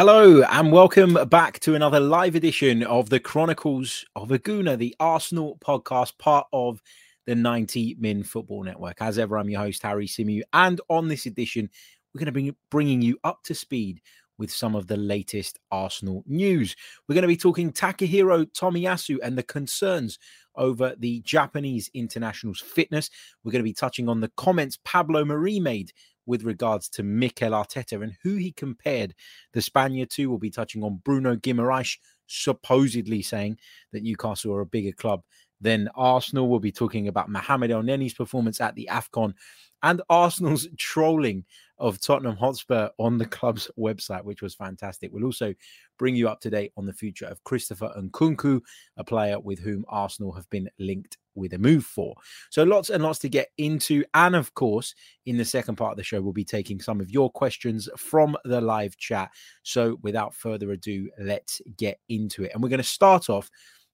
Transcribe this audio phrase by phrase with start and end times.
[0.00, 4.96] Hello and welcome back to another live edition of the Chronicles of a Gooner, the
[4.98, 6.80] Arsenal podcast, part of
[7.26, 8.96] the 90 Min Football Network.
[9.02, 10.40] As ever, I'm your host, Harry Symeou.
[10.54, 11.68] And on this edition,
[12.14, 14.00] we're going to be bringing you up to speed
[14.38, 16.74] with some of the latest Arsenal news.
[17.06, 20.18] We're going to be talking Takehiro Tomiyasu and the concerns
[20.54, 23.10] over the Japanese international's fitness.
[23.44, 25.92] We're going to be touching on the comments Pablo Mari made
[26.26, 29.14] with regards to Mikel Arteta and who he compared
[29.52, 30.28] the Spaniard to.
[30.28, 33.58] We'll be touching on Bruno Guimaraes supposedly saying
[33.92, 35.22] that Newcastle are a bigger club
[35.60, 36.48] than Arsenal.
[36.48, 39.34] We'll be talking about Mohamed Elneny's performance at the AFCON
[39.82, 41.44] and Arsenal's trolling
[41.78, 45.10] of Tottenham Hotspur on the club's website, which was fantastic.
[45.12, 45.54] We'll also
[45.98, 48.60] bring you up to date on the future of Christopher Nkunku,
[48.98, 52.14] a player with whom Arsenal have been linked with a move for.
[52.50, 54.04] So lots and lots to get into.
[54.12, 57.10] And of course, in the second part of the show, we'll be taking some of
[57.10, 59.30] your questions from the live chat.
[59.62, 62.52] So without further ado, let's get into it.
[62.52, 63.50] And we're going to start off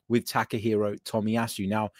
[0.08, 1.68] with Takehiro Tomiyasu.
[1.68, 1.90] Now,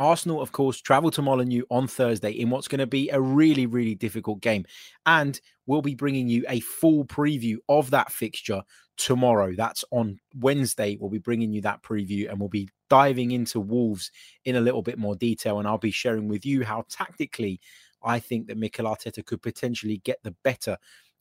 [0.00, 3.66] Arsenal, of course, travel to Molineux on Thursday in what's going to be a really,
[3.66, 4.64] really difficult game.
[5.04, 8.62] And we'll be bringing you a full preview of that fixture
[8.96, 9.52] tomorrow.
[9.56, 10.96] That's on Wednesday.
[10.98, 14.10] We'll be bringing you that preview and we'll be diving into Wolves
[14.44, 15.58] in a little bit more detail.
[15.58, 17.60] And I'll be sharing with you how tactically
[18.02, 20.78] I think that Mikel Arteta could potentially get the better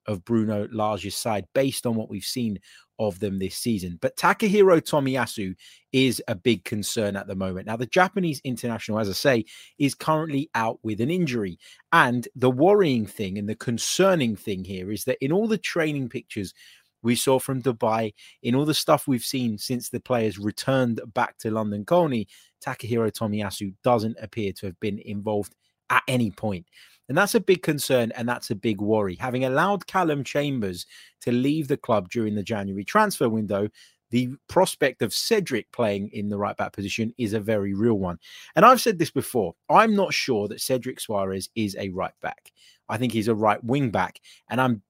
[0.10, 2.60] of Bruno Lage's side based on what we've seen
[2.98, 3.98] of them this season.
[4.02, 5.56] But Takehiro Tomiyasu
[5.94, 7.68] is a big concern at the moment.
[7.68, 9.46] Now, the Japanese international, as I say,
[9.78, 11.60] is currently out with an injury.
[11.94, 16.10] And the worrying thing and the concerning thing here is that in all the training
[16.10, 16.54] pictures
[17.02, 21.38] we saw from Dubai, in all the stuff we've seen since the players returned back
[21.38, 22.28] to London Colney,
[22.66, 25.56] Takehiro Tomiyasu doesn't appear to have been involved
[25.90, 26.66] at any point.
[27.10, 29.16] And that's a big concern and that's a big worry.
[29.16, 30.86] Having allowed Callum Chambers
[31.22, 33.68] to leave the club during the January transfer window,
[34.12, 38.18] the prospect of Cedric playing in the right back position is a very real one.
[38.56, 42.52] And I've said this before I'm not sure that Cedric Soares is a right back.
[42.88, 44.20] I think he's a right wing back.
[44.50, 44.82] And I'm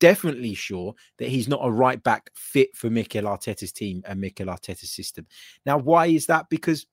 [0.00, 4.46] definitely sure that he's not a right back fit for Mikel Arteta's team and Mikel
[4.46, 5.26] Arteta's system.
[5.64, 6.48] Now, why is that?
[6.50, 6.86] Because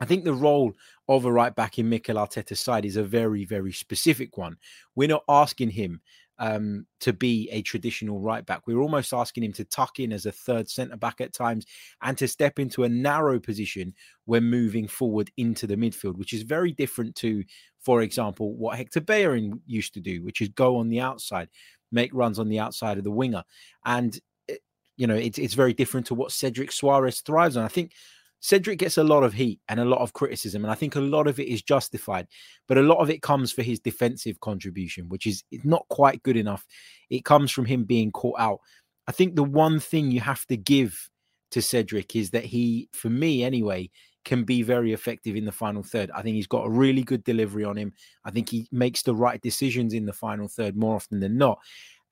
[0.00, 0.74] I think the role
[1.08, 4.56] of a right back in Mikel Arteta's side is a very, very specific one.
[4.94, 6.00] We're not asking him
[6.38, 8.66] um, to be a traditional right back.
[8.66, 11.66] We're almost asking him to tuck in as a third centre back at times
[12.02, 16.42] and to step into a narrow position when moving forward into the midfield, which is
[16.42, 17.44] very different to,
[17.80, 21.48] for example, what Hector Bellerin used to do, which is go on the outside,
[21.90, 23.44] make runs on the outside of the winger.
[23.84, 24.18] And,
[24.48, 24.56] eh,
[24.96, 27.64] you know, it's, it's very different to what Cedric Soares thrives on.
[27.64, 27.92] I think
[28.40, 31.00] Cedric gets a lot of heat and a lot of criticism, and I think a
[31.00, 32.26] lot of it is justified,
[32.68, 36.36] but a lot of it comes for his defensive contribution, which is not quite good
[36.36, 36.64] enough.
[37.10, 38.60] It comes from him being caught out.
[39.08, 41.08] I think the one thing you have to give
[41.52, 43.90] to Cedric is that he, for me anyway,
[44.24, 46.10] can be very effective in the final third.
[46.10, 47.92] I think he's got a really good delivery on him.
[48.24, 51.60] I think he makes the right decisions in the final third more often than not.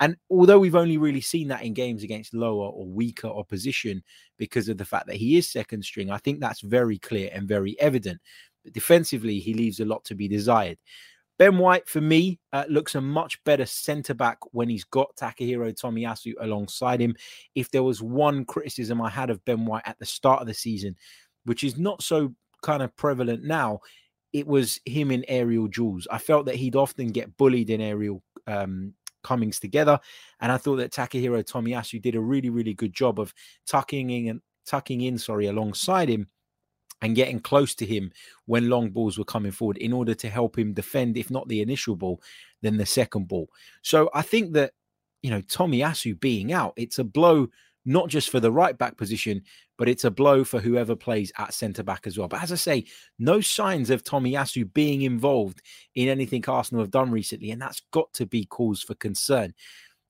[0.05, 4.03] And although we've only really seen that in games against lower or weaker opposition
[4.37, 7.49] because of the fact that he is second string, I think that's very clear and
[7.49, 8.21] very evident.
[8.63, 10.77] But defensively, he leaves a lot to be desired.
[11.39, 15.73] Ben White, for me, uh, looks a much better centre back when he's got Takehiro
[15.73, 17.17] Tomiyasu alongside him.
[17.55, 20.53] If there was one criticism I had of Ben White at the start of the
[20.53, 20.97] season,
[21.45, 23.81] which is not so kind of prevalent now,
[24.35, 26.07] it was him in aerial duels.
[26.11, 28.93] I felt that he'd often get bullied in aerial um,
[29.25, 29.99] comings together.
[30.41, 33.35] And I thought that Takehiro Tomiyasu did a really, really good job of
[33.67, 36.29] tucking in and tucking in, sorry, alongside him
[37.03, 38.13] and getting close to him
[38.47, 41.61] when long balls were coming forward in order to help him defend, if not the
[41.61, 42.23] initial ball,
[42.63, 43.49] then the second ball.
[43.83, 44.73] So I think that,
[45.23, 47.49] you know, Tomiyasu being out, it's a blow
[47.85, 49.43] not just for the right back position,
[49.77, 52.29] but it's a blow for whoever plays at centre back as well.
[52.29, 52.85] But as I say,
[53.19, 55.61] no signs of Tomiyasu being involved
[55.95, 59.55] in anything Arsenal have done recently, and that's got to be cause for concern.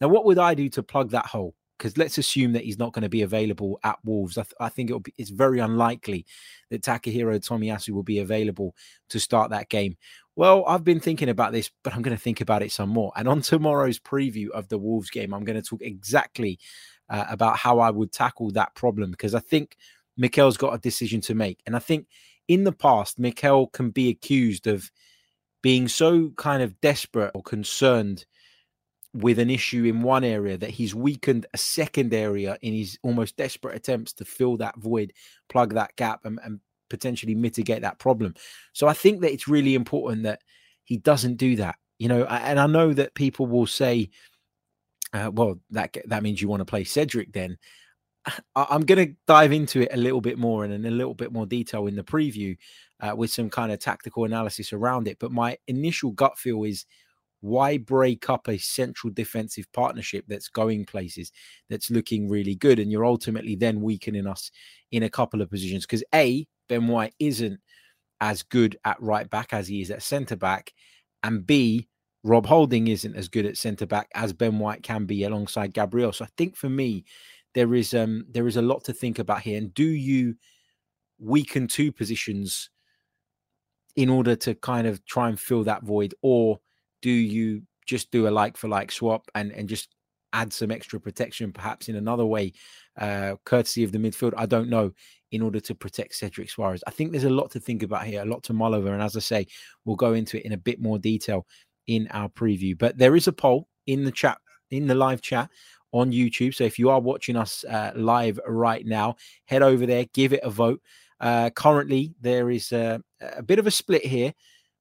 [0.00, 1.54] Now, what would I do to plug that hole?
[1.78, 4.38] Because let's assume that he's not going to be available at Wolves.
[4.38, 6.24] I, th- I think be, it's very unlikely
[6.70, 8.76] that Takehiro Tomiyasu will be available
[9.08, 9.96] to start that game.
[10.36, 13.12] Well, I've been thinking about this, but I'm going to think about it some more.
[13.16, 16.58] And on tomorrow's preview of the Wolves game, I'm going to talk exactly
[17.08, 19.76] uh, about how I would tackle that problem because I think
[20.16, 21.60] Mikel's got a decision to make.
[21.66, 22.06] And I think
[22.48, 24.90] in the past, Mikel can be accused of
[25.62, 28.26] being so kind of desperate or concerned
[29.14, 33.36] with an issue in one area that he's weakened a second area in his almost
[33.36, 35.12] desperate attempts to fill that void,
[35.48, 36.60] plug that gap, and, and
[36.90, 38.34] potentially mitigate that problem.
[38.72, 40.42] So I think that it's really important that
[40.82, 41.76] he doesn't do that.
[41.98, 44.10] You know, and I know that people will say,
[45.14, 47.56] uh, "Well, that that means you want to play Cedric." Then
[48.56, 51.32] I'm going to dive into it a little bit more and in a little bit
[51.32, 52.56] more detail in the preview
[53.00, 55.18] uh, with some kind of tactical analysis around it.
[55.18, 56.86] But my initial gut feel is
[57.40, 61.30] why break up a central defensive partnership that's going places,
[61.68, 64.50] that's looking really good, and you're ultimately then weakening us
[64.90, 65.84] in a couple of positions?
[65.84, 67.60] Because A, Ben White isn't
[68.22, 70.72] as good at right back as he is at centre back,
[71.22, 71.88] and B,
[72.24, 76.12] Rob Holding isn't as good at centre back as Ben White can be alongside Gabriel.
[76.12, 77.04] So I think for me,
[77.52, 79.58] there is um there is a lot to think about here.
[79.58, 80.34] And do you
[81.18, 82.70] weaken two positions
[83.94, 86.58] in order to kind of try and fill that void, or
[87.02, 89.94] do you just do a like for like swap and and just
[90.32, 92.52] add some extra protection perhaps in another way
[92.98, 94.32] uh courtesy of the midfield?
[94.36, 94.92] I don't know
[95.30, 96.80] in order to protect cedric soares.
[96.86, 98.92] I think there's a lot to think about here a lot to mull over.
[98.92, 99.46] And as i say
[99.84, 101.46] we'll go into it in a bit more detail
[101.86, 104.38] in our preview but there is a poll in the chat
[104.70, 105.50] in the live chat
[105.92, 106.54] on youtube.
[106.54, 109.16] So if you are watching us uh, live right now
[109.46, 110.80] head over there give it a vote.
[111.20, 114.34] Uh currently there is a, a bit of a split here.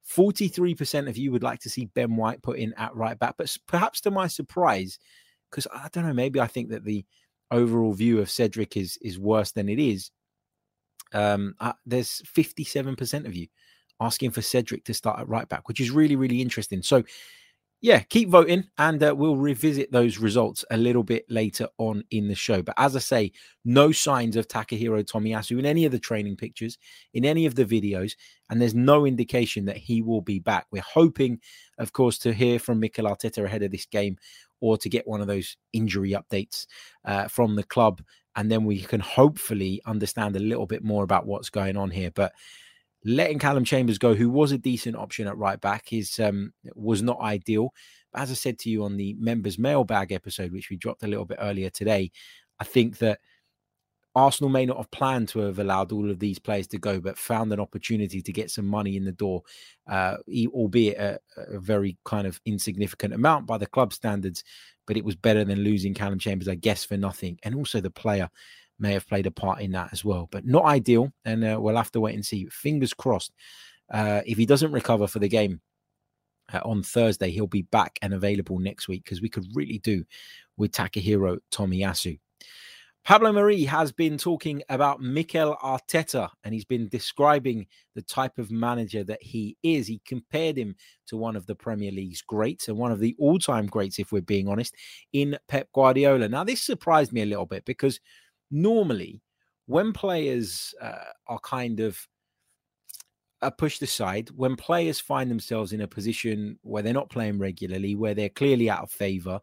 [0.10, 3.56] 43% of you would like to see Ben White put in at right back, but
[3.68, 5.00] perhaps to my surprise,
[5.50, 7.06] because I don't know, maybe I think that the
[7.52, 10.12] overall view of Cedric is is worse than it is.
[11.14, 13.48] Um, uh, there's 57% of you
[14.04, 16.82] asking for Cedric to start at right back, which is really, really interesting.
[16.82, 17.04] So
[17.84, 22.30] yeah, keep voting and uh, we'll revisit those results a little bit later on in
[22.30, 22.62] the show.
[22.62, 23.34] But as I say,
[23.66, 26.78] no signs of Takehiro Tomiyasu in any of the training pictures,
[27.14, 28.16] in any of the videos,
[28.50, 30.66] and there's no indication that he will be back.
[30.72, 31.42] We're hoping,
[31.78, 34.16] of course, to hear from Mikel Arteta ahead of this game
[34.62, 36.68] or to get one of those injury updates
[37.04, 38.02] uh, from the club.
[38.38, 42.12] And then we can hopefully understand a little bit more about what's going on here.
[42.12, 42.32] But
[43.06, 47.02] letting Callum Chambers go, who was a decent option at right back, is um, was
[47.02, 47.74] not ideal.
[48.12, 51.08] But as I said to you on the members mailbag episode, which we dropped a
[51.08, 52.12] little bit earlier today,
[52.60, 53.20] I think that
[54.16, 57.18] Arsenal may not have planned to have allowed all of these players to go, but
[57.18, 59.42] found an opportunity to get some money in the door,
[59.88, 60.18] uh,
[60.50, 64.44] albeit a, a very kind of insignificant amount by the club standards.
[64.86, 67.40] But it was better than losing Callum Chambers, I guess, for nothing.
[67.44, 68.30] And also the player
[68.80, 71.12] may have played a part in that as well, but not ideal.
[71.26, 72.48] And uh, we'll have to wait and see.
[72.48, 73.34] Fingers crossed.
[73.92, 75.62] Uh, if he doesn't recover for the game
[76.52, 80.04] uh, on Thursday, he'll be back and available next week because we could really do
[80.58, 82.20] with Takehiro Tomiyasu.
[83.06, 88.50] Pablo Mari has been talking about Mikel Arteta and he's been describing the type of
[88.50, 89.88] manager that he is.
[89.88, 90.78] He compared him
[91.08, 94.14] to one of the Premier League's greats and one of the all time greats, if
[94.14, 94.74] we're being honest,
[95.12, 96.30] in Pep Guardiola.
[96.30, 98.00] Now, this surprised me a little bit because
[98.54, 99.22] normally
[99.66, 102.08] when players uh, are kind of
[103.42, 107.96] are pushed aside, when players find themselves in a position where they're not playing regularly,
[107.96, 109.42] where they're clearly out of favor,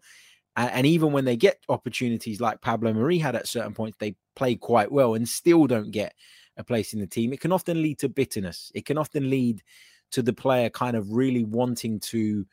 [0.56, 4.14] and, and even when they get opportunities like Pablo Mari had at certain points, they
[4.36, 6.14] play quite well and still don't get
[6.56, 7.32] a place in the team.
[7.32, 8.72] It can often lead to bitterness.
[8.74, 9.62] It can often lead
[10.12, 12.46] to the player kind of really wanting to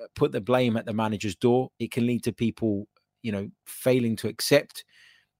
[0.00, 1.70] uh, put the blame at the manager's door.
[1.78, 2.86] It can lead to people,
[3.22, 4.84] you know, failing to accept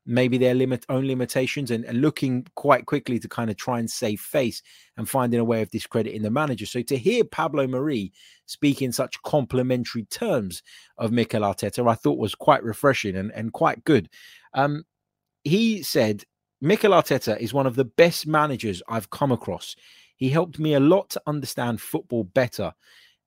[0.04, 3.90] maybe their limit own limitations and, and, looking quite quickly to kind of try and
[3.90, 4.62] save face
[4.96, 6.66] and finding a way of discrediting the manager.
[6.66, 8.12] So to hear Pablo Mari
[8.46, 10.62] speak in such complimentary terms
[10.98, 14.08] of Mikel Arteta, I thought was quite refreshing and, and quite good.
[14.54, 14.84] Um,
[15.44, 16.24] he said,
[16.60, 19.76] Mikel Arteta is one of the best managers I've come across.
[20.16, 22.72] He helped me a lot to understand football better.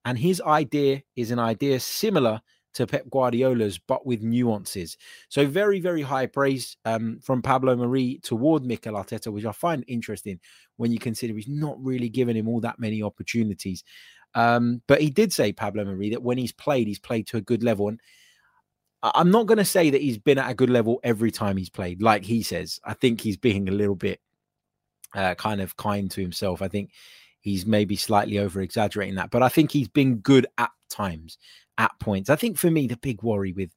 [0.05, 2.41] And his idea is an idea similar
[2.75, 4.97] to Pep Guardiola's, but with nuances.
[5.29, 9.83] So very, very high praise um, from Pablo Mari toward Mikel Arteta, which I find
[9.87, 10.39] interesting
[10.77, 13.83] when you consider he's not really given him all that many opportunities.
[14.35, 17.41] Um, but he did say Pablo Mari that when he's played, he's played to a
[17.41, 17.87] good level.
[17.87, 17.99] And
[19.01, 21.69] I'm not going to say that he's been at a good level every time he's
[21.69, 22.79] played, like he says.
[22.83, 24.19] I think he's being a little bit
[25.13, 26.61] uh, kind of kind to himself.
[26.61, 26.91] I think
[27.39, 31.37] he's maybe slightly over exaggerating that, but I think he's been good at times
[31.77, 32.29] at points.
[32.29, 33.71] I think for me, the big worry with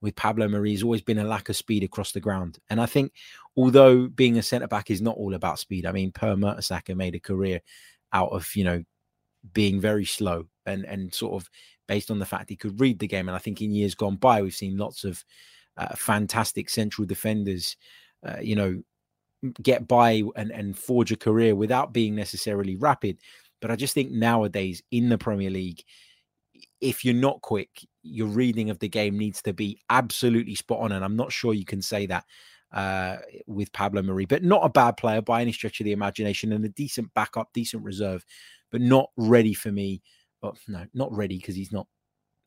[0.00, 2.58] with Pablo Mari has always been a lack of speed across the ground.
[2.68, 3.12] And I think
[3.56, 7.14] although being a centre back is not all about speed, I mean, Per Mertesacker made
[7.14, 7.60] a career
[8.12, 8.82] out of, you know,
[9.52, 11.48] being very slow and and sort of
[11.88, 13.28] based on the fact he could read the game.
[13.28, 15.24] And I think in years gone by, we've seen lots of
[15.76, 17.76] uh, fantastic central defenders,
[18.26, 18.82] uh, you know,
[19.62, 23.18] get by and, and forge a career without being necessarily rapid.
[23.60, 25.82] But I just think nowadays in the Premier League,
[26.82, 27.70] if you're not quick,
[28.02, 30.92] your reading of the game needs to be absolutely spot on.
[30.92, 32.24] And I'm not sure you can say that
[32.72, 36.52] uh, with Pablo Mari, but not a bad player by any stretch of the imagination
[36.52, 38.26] and a decent backup, decent reserve,
[38.72, 40.02] but not ready for me.
[40.42, 41.86] Well, no, not ready because he's not,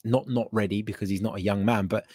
[0.04, 1.88] not not ready because he's not a young man.
[1.88, 2.06] But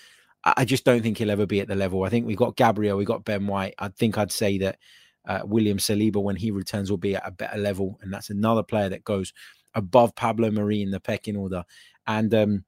[0.45, 2.05] I just don't think he'll ever be at the level.
[2.05, 3.75] I think we've got Gabriel, we've got Ben White.
[3.79, 4.79] I think I'd say that
[5.27, 8.63] uh, William Saliba, when he returns, will be at a better level, and that's another
[8.63, 9.33] player that goes
[9.75, 11.65] above Pablo Mari in the pecking order.
[12.07, 12.65] And um,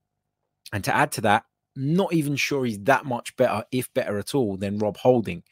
[0.73, 1.45] and to add to that,
[1.77, 5.43] not even sure he's that much better, if better at all, than Rob Holding.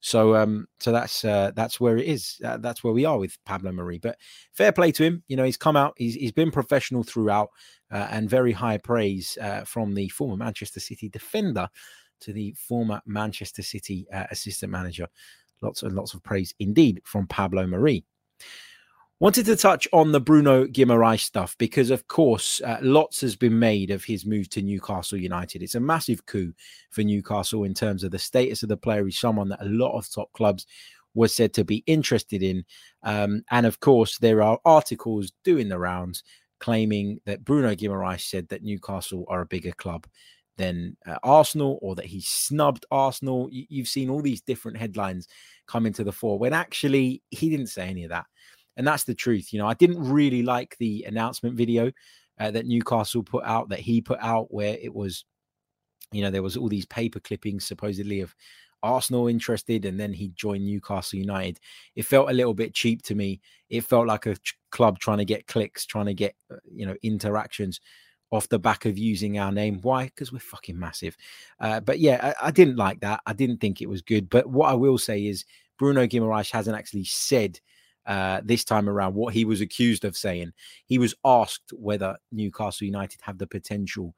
[0.00, 2.40] So um, so that's uh, that's where it is.
[2.44, 3.98] Uh, that's where we are with Pablo Mari.
[3.98, 4.16] But
[4.52, 5.22] fair play to him.
[5.28, 5.94] You know, he's come out.
[5.96, 7.50] He's he's been professional throughout,
[7.90, 11.68] uh, and very high praise uh, from the former Manchester City defender
[12.22, 15.06] to the former Manchester City uh, assistant manager.
[15.60, 18.04] Lots and lots of praise indeed from Pablo Mari.
[19.20, 23.58] Wanted to touch on the Bruno Guimaraes stuff because, of course, uh, lots has been
[23.58, 25.62] made of his move to Newcastle United.
[25.62, 26.54] It's a massive coup
[26.90, 29.04] for Newcastle in terms of the status of the player.
[29.04, 30.64] He's someone that a lot of top clubs
[31.12, 32.64] were said to be interested in.
[33.02, 36.24] Um, and of course, there are articles doing the rounds
[36.58, 40.06] claiming that Bruno Guimaraes said that Newcastle are a bigger club
[40.56, 43.50] than uh, Arsenal or that he snubbed Arsenal.
[43.52, 45.28] You, have seen all these different headlines
[45.66, 48.24] come into the fore when actually he didn't say any of that.
[48.76, 49.52] And that's the truth.
[49.52, 51.92] You know, I didn't really like the announcement video
[52.38, 55.24] uh, that Newcastle put out, that he put out, where it was,
[56.12, 58.34] you know, there was all these paper clippings supposedly of
[58.82, 61.60] Arsenal interested, and then he joined Newcastle United.
[61.94, 63.40] It felt a little bit cheap to me.
[63.68, 66.86] It felt like a ch- club trying to get clicks, trying to get, uh, you
[66.86, 67.80] know, interactions
[68.30, 69.80] off the back of using our name.
[69.82, 70.04] Why?
[70.04, 71.16] Because we're fucking massive.
[71.58, 73.20] Uh, but yeah, I, I, didn't like that.
[73.26, 74.30] I didn't think it was good.
[74.30, 75.44] But what I will say is
[75.78, 77.58] Bruno Guimaraes hasn't actually said
[78.10, 80.52] uh, this time around what he was accused of saying.
[80.84, 84.16] He was asked whether Newcastle United have the potential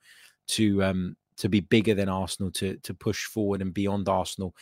[0.49, 4.56] to um, to be bigger than Arsenal, to to push forward and beyond Arsenal.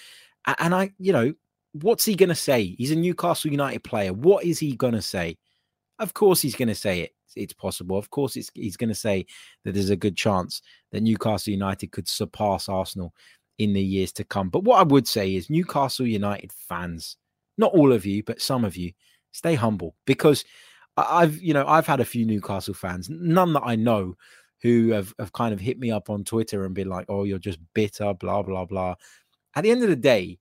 [0.59, 1.33] And I, you know,
[1.71, 2.75] what's he going to say?
[2.77, 4.13] He's a Newcastle United player.
[4.13, 5.39] What is he going to say?
[6.01, 7.13] Of course, he's going to say it.
[7.37, 7.97] It's possible.
[7.97, 9.27] Of course, he's going to say
[9.65, 10.61] that there's a good chance
[10.91, 13.15] that Newcastle United could surpass Arsenal
[13.59, 14.49] in the years to come.
[14.49, 17.17] But what I would say is, Newcastle United fans,
[17.59, 18.93] not all of you, but some of you,
[19.33, 20.45] stay humble because
[20.97, 24.15] I've you know I've had a few Newcastle fans, none that I know,
[24.63, 27.39] who have, have kind of hit me up on Twitter and been like, "Oh, you're
[27.39, 28.95] just bitter," blah blah blah.
[29.55, 30.39] At the end of the day,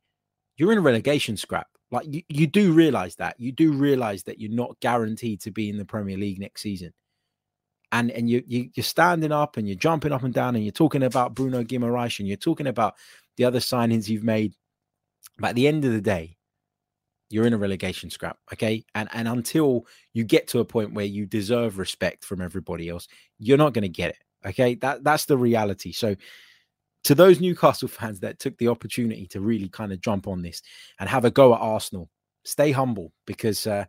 [0.57, 1.67] you're in a relegation scrap.
[1.91, 5.69] Like you, you do realize that you do realize that you're not guaranteed to be
[5.69, 6.93] in the Premier League next season.
[7.91, 10.71] And and you, you you're standing up and you're jumping up and down and you're
[10.71, 12.95] talking about Bruno Guimaraes and you're talking about
[13.37, 14.53] the other signings you've made.
[15.39, 16.37] But at the end of the day,
[17.29, 18.83] you're in a relegation scrap okay?
[18.95, 23.07] And and until you get to a point where you deserve respect from everybody else
[23.37, 24.75] you're not going to get it okay?
[24.75, 25.91] That that's the reality.
[25.91, 26.15] So
[27.05, 30.61] to those newcastle fans that took the opportunity to really kind of jump on this
[30.99, 32.09] and have a go at arsenal
[32.45, 33.85] stay humble because uh,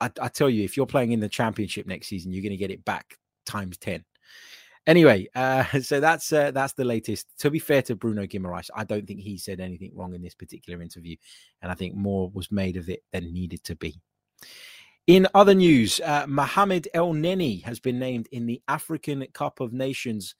[0.00, 2.56] I, I tell you if you're playing in the championship next season you're going to
[2.56, 4.04] get it back times 10
[4.86, 7.26] Anyway, uh, so that's uh, that's the latest.
[7.40, 10.34] To be fair to Bruno Guimaraes, I don't think he said anything wrong in this
[10.34, 11.16] particular interview,
[11.62, 14.00] and I think more was made of it than needed to be.
[15.06, 20.34] In other news, uh, Mohamed Elneny has been named in the African Cup of Nations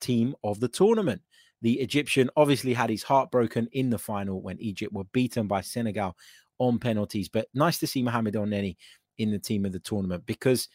[0.00, 1.22] team of the tournament.
[1.60, 5.60] The Egyptian obviously had his heart broken in the final when Egypt were beaten by
[5.60, 6.16] Senegal
[6.58, 8.76] on penalties, but nice to see Mohamed Elneny
[9.18, 10.68] in the team of the tournament because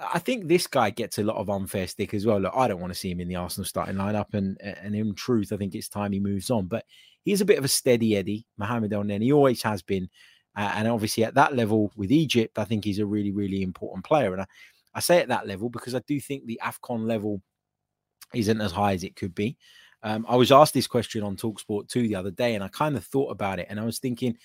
[0.00, 2.38] I think this guy gets a lot of unfair stick as well.
[2.38, 5.14] Look, I don't want to see him in the Arsenal starting lineup, and and in
[5.14, 6.66] truth, I think it's time he moves on.
[6.66, 6.84] But
[7.24, 9.24] he's a bit of a steady Eddie, Mohamed El Elneny.
[9.24, 10.08] He always has been,
[10.56, 14.04] uh, and obviously at that level with Egypt, I think he's a really really important
[14.04, 14.32] player.
[14.32, 14.46] And I,
[14.94, 17.42] I say at that level because I do think the Afcon level
[18.34, 19.56] isn't as high as it could be.
[20.02, 22.96] Um, I was asked this question on Talksport 2 the other day, and I kind
[22.96, 24.36] of thought about it, and I was thinking,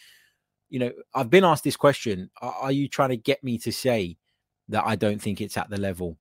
[0.69, 3.71] you know, I've been asked this question: Are, are you trying to get me to
[3.71, 4.17] say?
[4.69, 6.17] That I don't think it's at the level.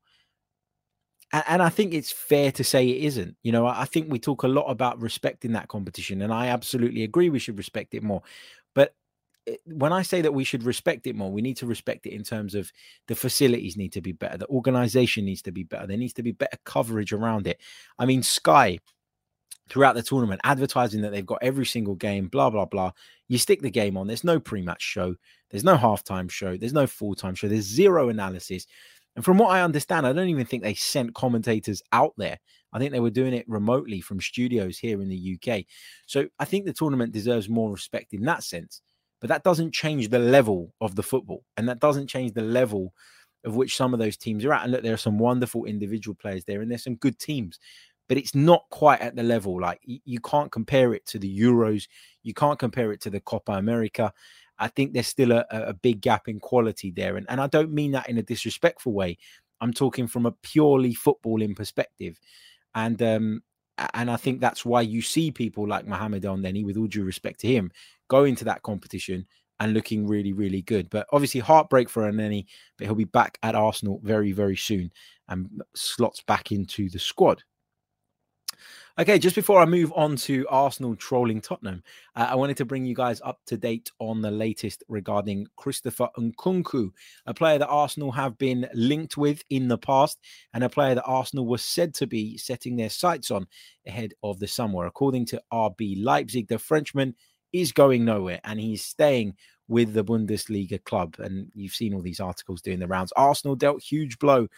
[1.33, 3.37] And, and I think it's fair to say it isn't.
[3.43, 6.49] You know, I, I think we talk a lot about respecting that competition, and I
[6.49, 8.23] absolutely agree we should respect it more.
[8.75, 8.95] But
[9.47, 12.13] eh, when I say that we should respect it more, we need to respect it
[12.13, 12.71] in terms of
[13.09, 16.23] the facilities need to be better, the organization needs to be better, there needs to
[16.23, 17.61] be better coverage around it.
[17.99, 18.79] I mean, Sky
[19.69, 22.93] throughout the tournament advertising that they've got every single game, blah, blah, blah.
[23.29, 25.17] You stick the game on, there's no pre match show,
[25.51, 26.57] there's no halftime show.
[26.57, 27.49] There's no full time show.
[27.49, 28.67] There's zero analysis.
[29.15, 32.39] And from what I understand, I don't even think they sent commentators out there.
[32.73, 35.65] I think they were doing it remotely from studios here in the UK.
[36.07, 38.83] So I think the tournament deserves more respect in that sense.
[39.21, 42.93] But that doesn't change the level of the football, and that doesn't change the level
[43.45, 44.65] of which some of those teams are at.
[44.65, 47.59] And look, there are some wonderful individual players there, and there's some good teams,
[48.09, 49.61] but it's not quite at the level.
[49.61, 51.89] Like you can't compare it to the Euros,
[52.23, 54.13] you can't compare it to the Copa America.
[54.59, 57.17] I think there's still a, a big gap in quality there.
[57.17, 59.19] And, and I don't mean that in a disrespectful way.
[59.61, 62.19] I'm talking from a purely footballing perspective.
[62.75, 63.43] And um,
[63.95, 67.41] and I think that's why you see people like Mohamed Elneny, with all due respect
[67.41, 67.71] to him,
[68.09, 69.27] go into that competition
[69.61, 70.89] and looking really, really good.
[70.91, 72.47] But obviously, heartbreak for Elneny,
[72.77, 74.91] but he'll be back at Arsenal very, very soon
[75.29, 77.43] and slots back into the squad.
[78.99, 81.83] Okay, just before I move on to Arsenal trolling Tottenham,
[82.15, 86.09] uh, I wanted to bring you guys up to date on the latest regarding Christopher
[86.19, 86.93] Nkunku,
[87.27, 90.19] a player that Arsenal have been linked with in the past,
[90.55, 93.47] and a player that Arsenal was said to be setting their sights on
[93.87, 94.87] ahead of the summer.
[94.87, 97.15] According to RB Leipzig, the Frenchman
[97.53, 99.35] is going nowhere and he's staying
[99.69, 101.17] with the Bundesliga club.
[101.19, 103.13] And you've seen all these articles doing the rounds.
[103.15, 104.49] Arsenal dealt huge blow.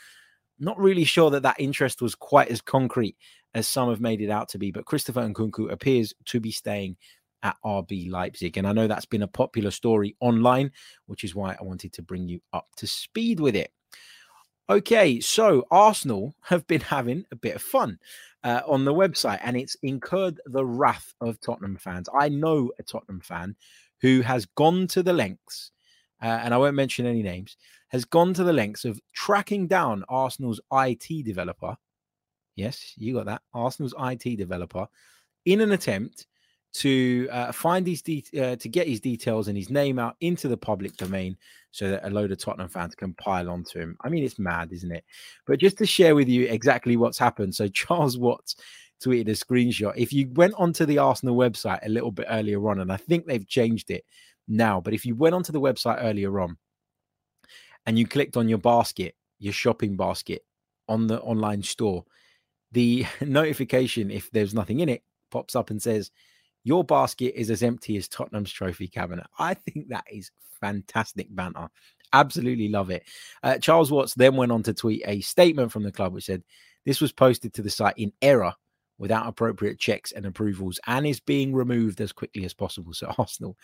[0.60, 3.16] Not really sure that that interest was quite as concrete
[3.54, 4.70] as some have made it out to be.
[4.70, 6.96] But Christopher Nkunku appears to be staying
[7.42, 8.56] at RB Leipzig.
[8.56, 10.72] And I know that's been a popular story online,
[11.06, 13.72] which is why I wanted to bring you up to speed with it.
[14.70, 17.98] Okay, so Arsenal have been having a bit of fun
[18.44, 22.08] uh, on the website, and it's incurred the wrath of Tottenham fans.
[22.12, 23.56] I know a Tottenham fan
[24.00, 25.72] who has gone to the lengths,
[26.22, 27.56] uh, and I won't mention any names,
[27.88, 31.76] has gone to the lengths of tracking down Arsenal's IT developer
[32.58, 33.42] Yes, you got that.
[33.54, 34.88] Arsenal's IT developer
[35.44, 36.26] in an attempt
[36.74, 40.48] to uh, find these de- uh, to get his details and his name out into
[40.48, 41.36] the public domain
[41.70, 43.96] so that a load of Tottenham fans can pile onto him.
[44.00, 45.04] I mean, it's mad, isn't it?
[45.46, 47.54] But just to share with you exactly what's happened.
[47.54, 48.56] So Charles Watts
[49.00, 49.92] tweeted a screenshot.
[49.96, 53.26] If you went onto the Arsenal website a little bit earlier on, and I think
[53.26, 54.04] they've changed it
[54.48, 56.56] now, but if you went onto the website earlier on
[57.86, 60.42] and you clicked on your basket, your shopping basket
[60.88, 62.04] on the online store,
[62.72, 66.10] the notification, if there's nothing in it, pops up and says,
[66.64, 69.26] Your basket is as empty as Tottenham's trophy cabinet.
[69.38, 71.68] I think that is fantastic banter.
[72.12, 73.04] Absolutely love it.
[73.42, 76.42] Uh, Charles Watts then went on to tweet a statement from the club which said,
[76.84, 78.54] This was posted to the site in error
[78.98, 82.92] without appropriate checks and approvals and is being removed as quickly as possible.
[82.94, 83.56] So Arsenal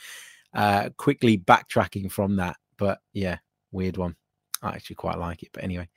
[0.54, 2.56] uh, quickly backtracking from that.
[2.76, 3.38] But yeah,
[3.72, 4.16] weird one.
[4.62, 5.50] I actually quite like it.
[5.52, 5.88] But anyway,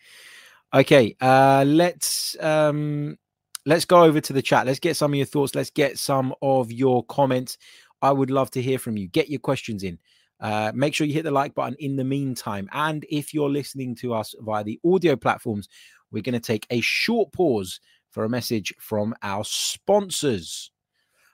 [0.73, 3.17] Okay, uh, let's um,
[3.65, 4.65] let's go over to the chat.
[4.65, 5.55] Let's get some of your thoughts.
[5.55, 7.57] Let's get some of your comments.
[8.01, 9.07] I would love to hear from you.
[9.07, 9.97] Get your questions in.
[10.39, 12.69] Uh, make sure you hit the like button in the meantime.
[12.73, 15.67] And if you're listening to us via the audio platforms,
[16.11, 17.79] we're going to take a short pause
[18.11, 20.71] for a message from our sponsors.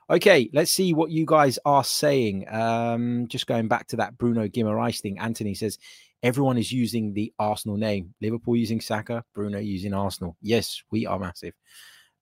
[0.08, 2.46] Okay, let's see what you guys are saying.
[2.48, 5.78] Um, just going back to that Bruno Guimaraes thing, Anthony says
[6.24, 8.14] everyone is using the Arsenal name.
[8.22, 10.36] Liverpool using Saka, Bruno using Arsenal.
[10.40, 11.52] Yes, we are massive.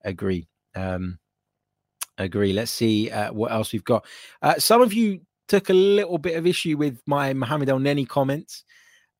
[0.03, 0.47] Agree.
[0.75, 1.17] Um,
[2.17, 2.51] agree.
[2.51, 4.05] Let's see uh, what else we've got.
[4.41, 8.65] Uh, some of you took a little bit of issue with my Mohamed Elneny comments.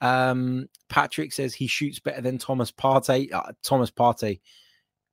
[0.01, 3.31] Um, Patrick says he shoots better than Thomas Partey.
[3.31, 4.41] Uh, Thomas Partey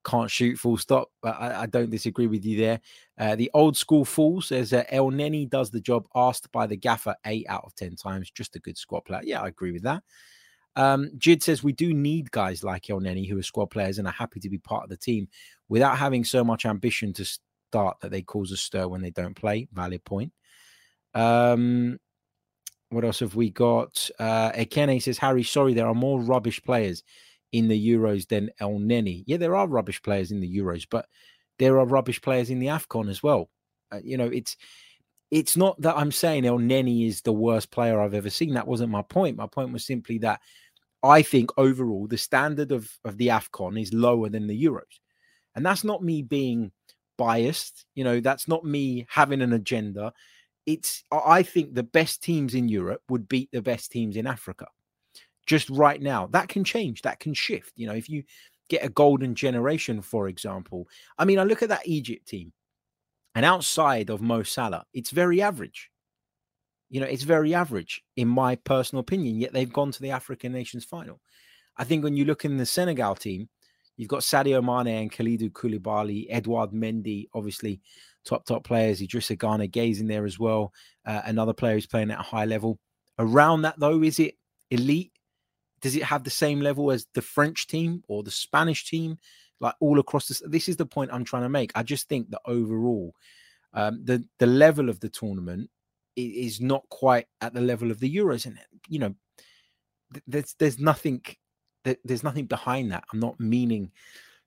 [0.03, 1.09] can't shoot full stop.
[1.23, 2.81] I, I don't disagree with you there.
[3.17, 7.15] Uh, the old school fool says that Elneny does the job asked by the gaffer
[7.25, 8.31] eight out of 10 times.
[8.31, 9.21] Just a good squad player.
[9.23, 10.03] Yeah, I agree with that.
[10.75, 14.07] Um, Jid says we do need guys like El Elneny who are squad players and
[14.07, 15.27] are happy to be part of the team
[15.67, 19.35] without having so much ambition to start that they cause a stir when they don't
[19.35, 19.67] play.
[19.73, 20.31] Valid point.
[21.13, 21.99] Um,
[22.89, 24.09] what else have we got?
[24.19, 27.03] Uh, Ekene says, Harry, sorry, there are more rubbish players
[27.51, 29.23] in the Euros than Elneny.
[29.27, 31.07] Yeah, there are rubbish players in the Euros, but
[31.59, 33.49] there are rubbish players in the AFCON as well.
[33.91, 34.55] Uh, you know, it's
[35.29, 38.53] it's not that I'm saying Elneny is the worst player I've ever seen.
[38.53, 39.37] That wasn't my point.
[39.37, 40.41] My point was simply that
[41.03, 44.99] I think overall the standard of, of the AFCON is lower than the Euros.
[45.55, 46.71] And that's not me being
[47.17, 47.85] biased.
[47.95, 50.13] You know, that's not me having an agenda.
[50.65, 54.67] It's I think the best teams in Europe would beat the best teams in Africa
[55.51, 56.27] just right now.
[56.27, 57.73] That can change, that can shift.
[57.75, 58.23] You know, if you
[58.69, 60.87] get a golden generation, for example,
[61.17, 62.53] I mean, I look at that Egypt team,
[63.35, 65.89] and outside of Mo Salah, it's very average.
[66.89, 70.53] You know, it's very average in my personal opinion, yet they've gone to the African
[70.53, 71.19] Nations final.
[71.75, 73.49] I think when you look in the Senegal team,
[73.97, 77.81] you've got Sadio Mane and Kalidou Koulibaly, Edouard Mendy, obviously
[78.23, 79.01] top, top players.
[79.01, 80.71] Idrissa Gana Gueye in there as well.
[81.05, 82.79] Uh, another player who's playing at a high level.
[83.19, 84.35] Around that, though, is it
[84.69, 85.11] elite?
[85.81, 89.17] Does it have the same level as the French team or the Spanish team?
[89.61, 90.41] like all across this.
[90.45, 91.71] This is the point I'm trying to make.
[91.75, 93.15] I just think that overall,
[93.73, 95.69] um, the the level of the tournament
[96.17, 99.15] is not quite at the level of the Euros, and you know,
[100.27, 101.21] there's there's nothing
[102.03, 103.05] there's nothing behind that.
[103.13, 103.91] I'm not meaning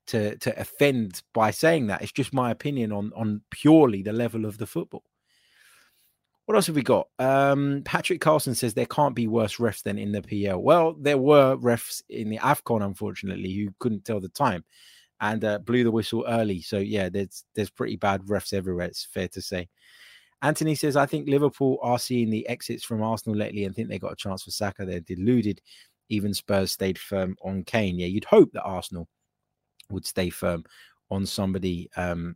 [0.07, 2.01] to to offend by saying that.
[2.01, 5.05] It's just my opinion on on purely the level of the football.
[6.45, 7.07] What else have we got?
[7.17, 10.61] Um, Patrick Carlson says there can't be worse refs than in the PL.
[10.61, 14.63] Well, there were refs in the AFCON, unfortunately, who couldn't tell the time
[15.21, 16.61] and uh, blew the whistle early.
[16.61, 18.87] So yeah, there's there's pretty bad refs everywhere.
[18.87, 19.67] It's fair to say.
[20.41, 23.97] Anthony says, I think Liverpool are seeing the exits from Arsenal lately and think they
[23.97, 24.85] got a chance for Saka.
[24.85, 25.61] They're deluded.
[26.09, 27.97] Even Spurs stayed firm on Kane.
[27.97, 29.07] Yeah, you'd hope that Arsenal
[29.89, 30.63] would stay firm
[31.09, 32.35] on somebody um,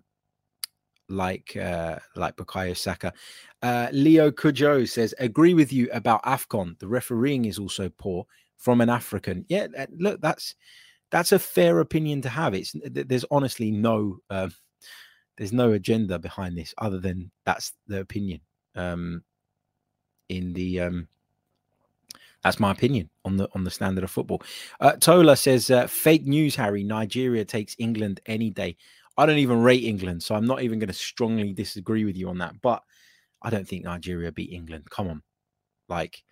[1.09, 3.13] like uh, like Bukayo Saka.
[3.61, 6.79] Uh, Leo Kujo says, agree with you about AFCON.
[6.79, 8.25] The refereeing is also poor
[8.57, 9.45] from an African.
[9.49, 9.67] Yeah,
[9.97, 10.55] look, that's
[11.11, 12.53] that's a fair opinion to have.
[12.53, 14.49] It's there's honestly no uh,
[15.37, 18.41] there's no agenda behind this other than that's the opinion.
[18.75, 19.23] Um,
[20.29, 21.07] in the um,
[22.43, 24.41] that's my opinion on the on the standard of football.
[24.79, 26.55] Uh, Tola says uh, fake news.
[26.55, 28.77] Harry, Nigeria takes England any day.
[29.19, 32.29] I don't even rate England, so I'm not even going to strongly disagree with you
[32.29, 32.61] on that.
[32.61, 32.83] But
[33.41, 34.89] I don't think Nigeria beat England.
[34.89, 35.21] Come on,
[35.87, 36.23] like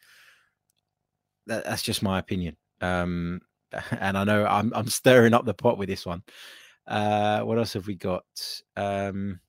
[1.47, 2.56] that, that's just my opinion.
[2.82, 3.41] Um,
[4.00, 6.23] and I know I'm I'm stirring up the pot with this one.
[6.88, 8.26] Uh, what else have we got?
[8.76, 9.39] Um,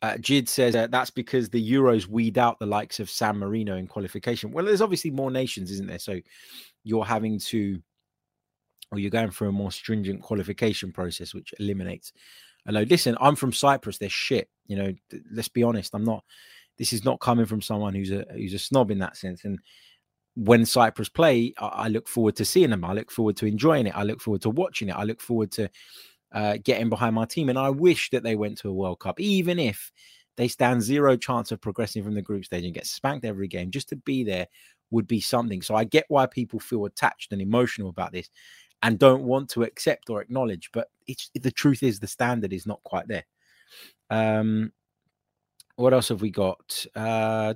[0.00, 3.76] uh, Jid says uh, that's because the Euros weed out the likes of San Marino
[3.76, 4.52] in qualification.
[4.52, 5.98] Well, there's obviously more nations, isn't there?
[5.98, 6.20] So
[6.84, 7.82] you're having to,
[8.90, 12.12] or you're going through a more stringent qualification process, which eliminates
[12.66, 12.90] a load.
[12.90, 13.98] Listen, I'm from Cyprus.
[13.98, 14.48] They're shit.
[14.66, 14.94] You know,
[15.32, 15.94] let's be honest.
[15.94, 16.24] I'm not.
[16.78, 19.44] This is not coming from someone who's a who's a snob in that sense.
[19.44, 19.58] And
[20.36, 22.84] when Cyprus play, I, I look forward to seeing them.
[22.84, 23.96] I look forward to enjoying it.
[23.96, 24.96] I look forward to watching it.
[24.96, 25.68] I look forward to
[26.32, 27.48] uh, getting behind my team.
[27.48, 29.90] And I wish that they went to a World Cup, even if
[30.36, 33.70] they stand zero chance of progressing from the group stage and get spanked every game.
[33.70, 34.46] Just to be there
[34.90, 35.62] would be something.
[35.62, 38.30] So I get why people feel attached and emotional about this
[38.82, 40.70] and don't want to accept or acknowledge.
[40.72, 40.88] But
[41.34, 43.24] the truth is the standard is not quite there.
[44.10, 44.72] Um,
[45.76, 46.86] what else have we got?
[46.94, 47.54] Uh,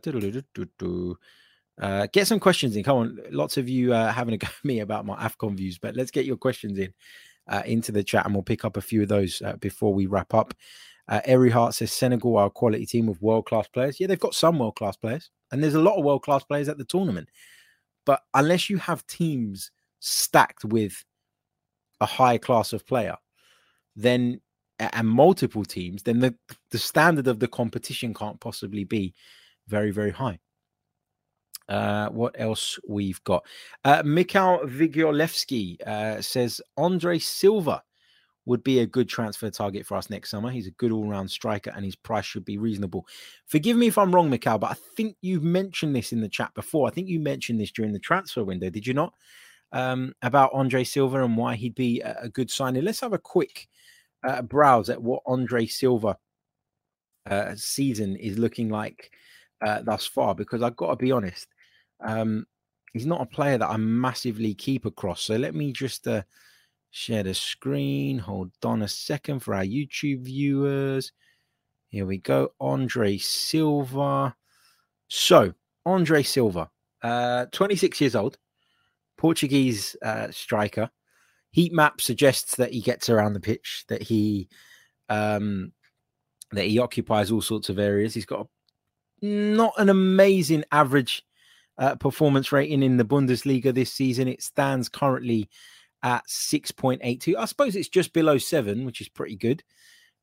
[1.81, 2.85] uh, get some questions in.
[2.85, 5.79] Come on, lots of you uh, having a go at me about my Afcon views,
[5.79, 6.93] but let's get your questions in
[7.49, 10.07] uh, into the chat, and we'll pick up a few of those uh, before we
[10.07, 10.55] wrap up.
[11.09, 13.99] Uh, Eri Hart says Senegal are a quality team with world class players.
[13.99, 16.69] Yeah, they've got some world class players, and there's a lot of world class players
[16.69, 17.29] at the tournament.
[18.07, 21.05] But unless you have teams stacked with
[22.03, 23.17] a high class of player,
[23.97, 24.41] then
[24.79, 26.35] and multiple teams, then the
[26.71, 29.15] the standard of the competition can't possibly be
[29.69, 30.39] very very high.
[31.69, 33.47] Uh, what else we've got?
[33.85, 37.83] Uh, Mikhail Vigiolevsky uh, says Andre Silva
[38.45, 40.51] would be a good transfer target for us next summer.
[40.51, 43.07] He's a good all round striker and his price should be reasonable.
[43.47, 46.53] Forgive me if I'm wrong, Mikhail, but I think you've mentioned this in the chat
[46.55, 46.89] before.
[46.89, 49.15] I think you mentioned this during the transfer window, did you not?
[49.75, 52.85] Um, about Andre Silva and why he'd be a, good signing.
[52.85, 53.69] Let's have a quick
[54.23, 56.19] uh, browse at what Andre Silva
[57.25, 59.11] uh, season is looking like
[59.65, 61.49] uh, thus far, because I've got to be honest,
[62.05, 62.45] um,
[62.93, 65.23] he's not a player that I massively keep across.
[65.23, 66.23] So let me just uh,
[66.91, 68.19] share the screen.
[68.19, 71.13] Hold on a second for our YouTube viewers.
[71.89, 72.53] Here we go.
[72.61, 74.35] Andre Silva.
[75.09, 75.53] So,
[75.85, 76.71] Andre Silva,
[77.03, 78.39] uh, 26 years old,
[79.23, 80.91] Portuguese uh, striker.
[81.53, 84.49] Heat map suggests that he gets around the pitch, that he
[85.09, 85.73] um,
[86.51, 88.15] that he occupies all sorts of areas.
[88.15, 88.49] He's got
[89.21, 91.23] not an amazing average
[91.79, 94.27] uh, performance rating in the Bundesliga this season.
[94.27, 95.49] It stands currently
[96.03, 97.37] at 6.82.
[97.37, 99.63] I suppose it's just below seven, which is pretty good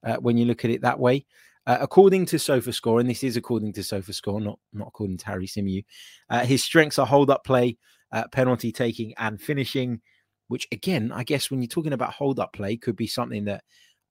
[0.04, 1.26] uh, when you look at it that way.
[1.66, 5.48] Uh, according to SofaScore, and this is according to SofaScore, not not according to Harry
[5.48, 5.86] Symeou,
[6.30, 7.78] uh, his strengths are hold up play,
[8.12, 10.02] uh, penalty taking, and finishing.
[10.48, 13.64] Which again, I guess when you're talking about hold up play, could be something that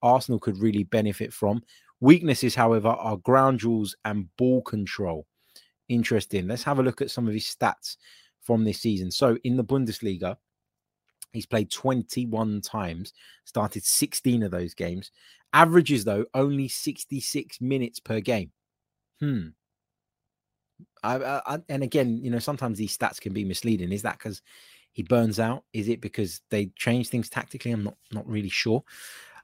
[0.02, 1.62] Arsenal could really benefit from.
[2.00, 5.26] Weaknesses, however, are ground duels and ball control
[5.88, 6.46] interesting.
[6.46, 7.96] Let's have a look at some of his stats
[8.42, 9.10] from this season.
[9.10, 10.36] So in the Bundesliga,
[11.32, 13.12] he's played 21 times,
[13.44, 15.10] started 16 of those games.
[15.52, 18.52] Averages, though, only 66 minutes per game.
[19.20, 19.48] Hmm.
[21.02, 23.92] I, I, and again, you know, sometimes these stats can be misleading.
[23.92, 24.42] Is that because
[24.92, 25.64] he burns out?
[25.72, 27.72] Is it because they change things tactically?
[27.72, 28.82] I'm not not really sure.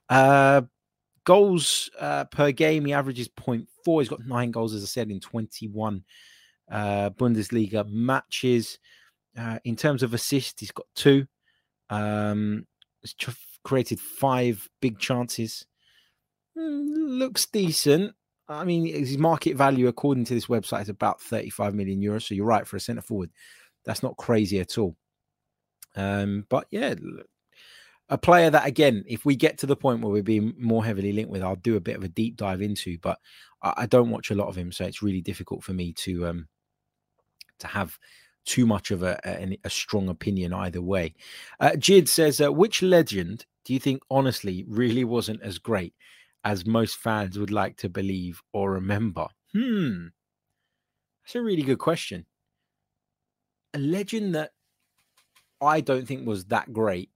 [0.08, 0.62] Uh,
[1.24, 4.00] goals uh, per game, he averages 0.4.
[4.00, 6.04] He's got nine goals, as I said, in 21
[6.70, 8.78] uh, Bundesliga matches.
[9.36, 11.26] Uh, in terms of assists, he's got two.
[11.90, 12.66] Um,
[13.64, 15.66] created five big chances.
[16.56, 18.14] Mm, looks decent.
[18.48, 22.22] I mean, his market value, according to this website, is about 35 million euros.
[22.22, 23.30] So you're right for a centre forward.
[23.84, 24.96] That's not crazy at all.
[25.96, 26.94] Um, but yeah,
[28.08, 31.12] a player that again, if we get to the point where we're being more heavily
[31.12, 32.98] linked with, I'll do a bit of a deep dive into.
[32.98, 33.18] But
[33.62, 36.26] I, I don't watch a lot of him, so it's really difficult for me to
[36.26, 36.48] um
[37.60, 37.98] to have
[38.44, 41.14] too much of a, a, a strong opinion either way.
[41.60, 45.94] Uh, Jid says, uh, which legend do you think honestly really wasn't as great
[46.44, 49.26] as most fans would like to believe or remember?
[49.52, 50.06] Hmm,
[51.24, 52.26] that's a really good question.
[53.72, 54.50] A legend that
[55.60, 57.10] I don't think was that great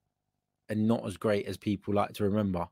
[0.69, 2.67] and not as great as people like to remember.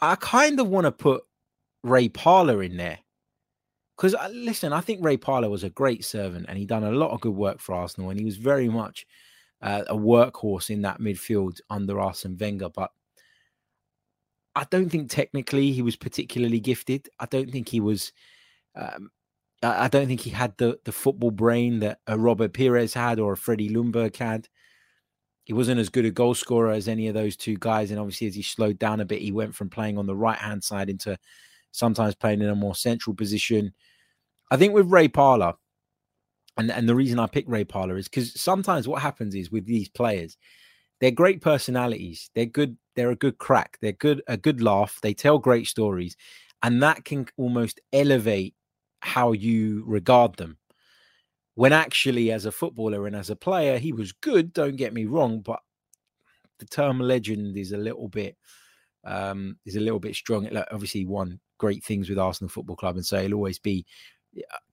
[0.00, 1.24] I kind of want to put
[1.82, 2.98] Ray Parlour in there.
[3.96, 6.92] Because uh, listen, I think Ray Parlour was a great servant and he done a
[6.92, 9.06] lot of good work for Arsenal and he was very much
[9.60, 12.68] uh, a workhorse in that midfield under Arsene Wenger.
[12.68, 12.92] But
[14.58, 17.08] I don't think technically he was particularly gifted.
[17.20, 18.12] I don't think he was.
[18.74, 19.10] Um,
[19.62, 23.32] I don't think he had the the football brain that a Robert Pires had or
[23.32, 24.48] a Freddie Ljungberg had
[25.48, 27.90] he wasn't as good a goal scorer as any of those two guys.
[27.90, 30.36] And obviously, as he slowed down a bit, he went from playing on the right
[30.36, 31.18] hand side into
[31.72, 33.72] sometimes playing in a more central position.
[34.50, 35.54] I think with Ray Parlour,
[36.58, 39.64] and, and the reason I pick Ray Parlour is because sometimes what happens is with
[39.64, 40.36] these players,
[41.00, 42.30] they're great personalities.
[42.34, 42.76] They're good.
[42.96, 43.78] They're a good crack.
[43.80, 44.22] They're good.
[44.26, 44.98] A good laugh.
[45.02, 46.16] They tell great stories,
[46.62, 48.54] and that can almost elevate
[49.00, 50.58] how you regard them
[51.54, 55.06] when actually as a footballer and as a player he was good don't get me
[55.06, 55.60] wrong but
[56.58, 58.36] the term legend is a little bit
[59.04, 62.96] um is a little bit strong like obviously won great things with arsenal football club
[62.96, 63.84] and so he'll always be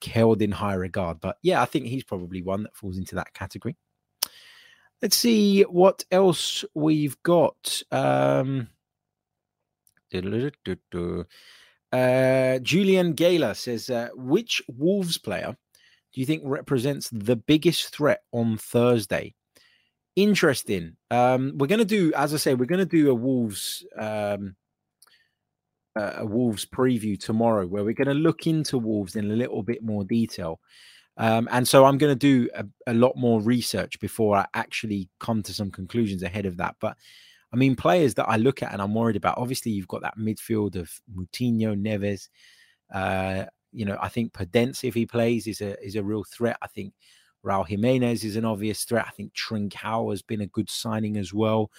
[0.06, 3.34] held in high regard but yeah i think he's probably one that falls into that
[3.34, 3.76] category
[5.02, 8.68] let's see what else we've got um
[11.92, 15.56] uh, Julian Gala says, uh, which Wolves player
[16.14, 19.34] do you think represents the biggest threat on Thursday?
[20.16, 20.96] Interesting.
[21.12, 24.56] Um, we're going to do, as I say, we're going to do a Wolves um,
[25.98, 29.84] a Wolves preview tomorrow, where we're going to look into Wolves in a little bit
[29.84, 30.60] more detail.
[31.18, 35.10] Um, and so I'm going to do a, a, lot more research before I actually
[35.20, 36.76] come to some conclusions ahead of that.
[36.82, 36.98] But
[37.54, 39.38] I mean, players that I look at and I'm worried about.
[39.38, 42.28] Obviously, you've got that midfield of Moutinho, Neves.
[42.94, 46.58] Uh, you know, I think Podence, if he plays, is a is a real threat.
[46.62, 46.94] I think
[47.46, 49.06] Raul Jimenez is an obvious threat.
[49.08, 51.72] I think Trincao has been a good signing as well.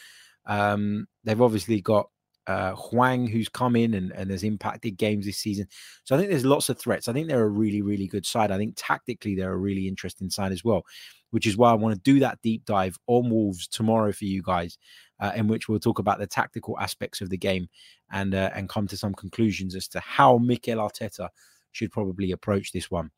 [0.47, 2.09] Um, they've obviously got
[2.47, 5.67] uh, Hwang, who's come in and, and has impacted games this season.
[6.05, 7.09] So I think there's lots of threats.
[7.09, 8.51] I think they're a really, really good side.
[8.51, 10.85] I think tactically they're a really interesting side as well,
[11.31, 14.43] which is why I want to do that deep dive on Wolves tomorrow for you
[14.43, 14.79] guys,
[15.21, 17.69] uh, in which we'll talk about the tactical aspects of the game
[18.13, 21.29] and uh, and come to some conclusions as to how Mikel Arteta
[21.73, 23.11] should probably approach this one.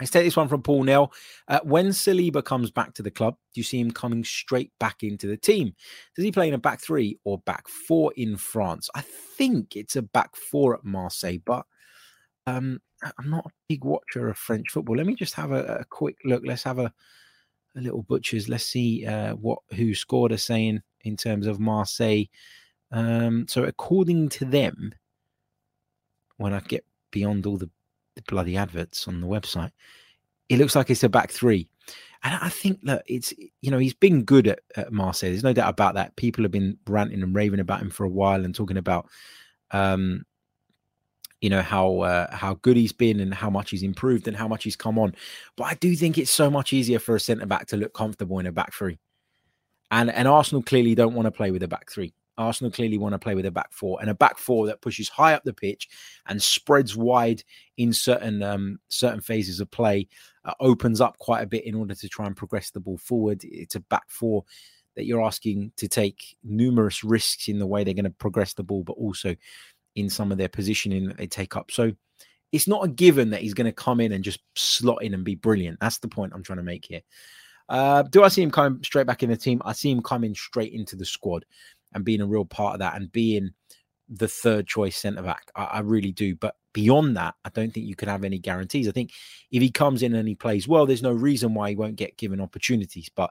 [0.00, 1.12] Let's take this one from Paul Nell.
[1.48, 5.02] Uh, when Saliba comes back to the club, do you see him coming straight back
[5.02, 5.74] into the team?
[6.14, 8.88] Does he play in a back three or back four in France?
[8.94, 11.66] I think it's a back four at Marseille, but
[12.46, 14.96] um, I'm not a big watcher of French football.
[14.96, 16.42] Let me just have a, a quick look.
[16.44, 16.92] Let's have a,
[17.76, 18.48] a little butchers.
[18.48, 19.58] Let's see uh, what
[19.94, 22.24] scored are saying in terms of Marseille.
[22.90, 24.94] Um, so according to them,
[26.36, 27.70] when I get beyond all the,
[28.18, 29.72] the bloody adverts on the website.
[30.48, 31.70] It looks like it's a back three.
[32.24, 35.30] And I think that it's, you know, he's been good at, at Marseille.
[35.30, 36.16] There's no doubt about that.
[36.16, 39.06] People have been ranting and raving about him for a while and talking about,
[39.70, 40.24] um,
[41.40, 44.48] you know how uh, how good he's been and how much he's improved and how
[44.48, 45.14] much he's come on.
[45.56, 48.40] But I do think it's so much easier for a centre back to look comfortable
[48.40, 48.98] in a back three,
[49.92, 52.12] and and Arsenal clearly don't want to play with a back three.
[52.38, 55.08] Arsenal clearly want to play with a back four and a back four that pushes
[55.08, 55.88] high up the pitch
[56.26, 57.42] and spreads wide
[57.76, 60.08] in certain um, certain phases of play,
[60.44, 63.42] uh, opens up quite a bit in order to try and progress the ball forward.
[63.44, 64.44] It's a back four
[64.96, 68.64] that you're asking to take numerous risks in the way they're going to progress the
[68.64, 69.36] ball, but also
[69.94, 71.70] in some of their positioning that they take up.
[71.70, 71.92] So
[72.50, 75.24] it's not a given that he's going to come in and just slot in and
[75.24, 75.78] be brilliant.
[75.80, 77.02] That's the point I'm trying to make here.
[77.68, 79.60] Uh, do I see him coming straight back in the team?
[79.64, 81.44] I see him coming straight into the squad
[81.92, 83.50] and being a real part of that and being
[84.08, 85.50] the third choice centre back.
[85.54, 86.34] I, I, really do.
[86.34, 88.88] But beyond that, I don't think you can have any guarantees.
[88.88, 89.12] I think
[89.50, 92.16] if he comes in and he plays well, there's no reason why he won't get
[92.16, 93.10] given opportunities.
[93.14, 93.30] But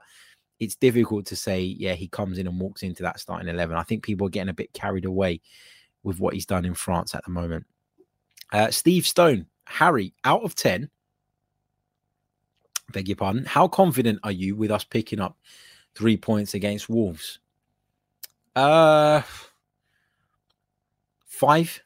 [0.60, 3.76] it's difficult to say, yeah, he comes in and walks into that starting 11.
[3.76, 5.41] I think people are getting a bit carried away
[6.04, 7.65] with what he's done in France at the moment.
[8.52, 10.89] Uh, Steve Stone, Harry, out of 10,
[12.93, 15.38] beg your pardon, how confident are you with us picking up
[15.96, 17.39] three points against Wolves?
[18.58, 19.22] Uh,
[21.28, 21.84] five.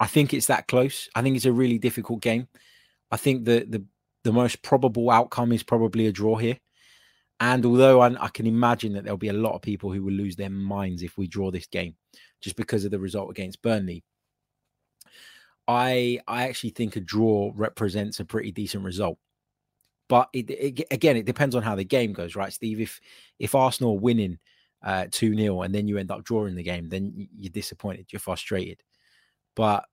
[0.00, 1.10] I think it's that close.
[1.14, 2.48] I think it's a really difficult game.
[3.10, 3.84] I think the the
[4.24, 6.56] the most probable outcome is probably a draw here.
[7.40, 10.12] And although I, I, can imagine that there'll be a lot of people who will
[10.12, 11.94] lose their minds if we draw this game,
[12.40, 14.04] just because of the result against Burnley,
[15.66, 19.18] I I actually think a draw represents a pretty decent result.
[20.08, 22.80] But it, it, again, it depends on how the game goes, right, Steve?
[22.80, 23.02] If
[23.38, 24.38] if Arsenal are winning
[24.82, 28.20] uh, two 0 and then you end up drawing the game, then you're disappointed, you're
[28.20, 28.82] frustrated.
[29.54, 29.84] But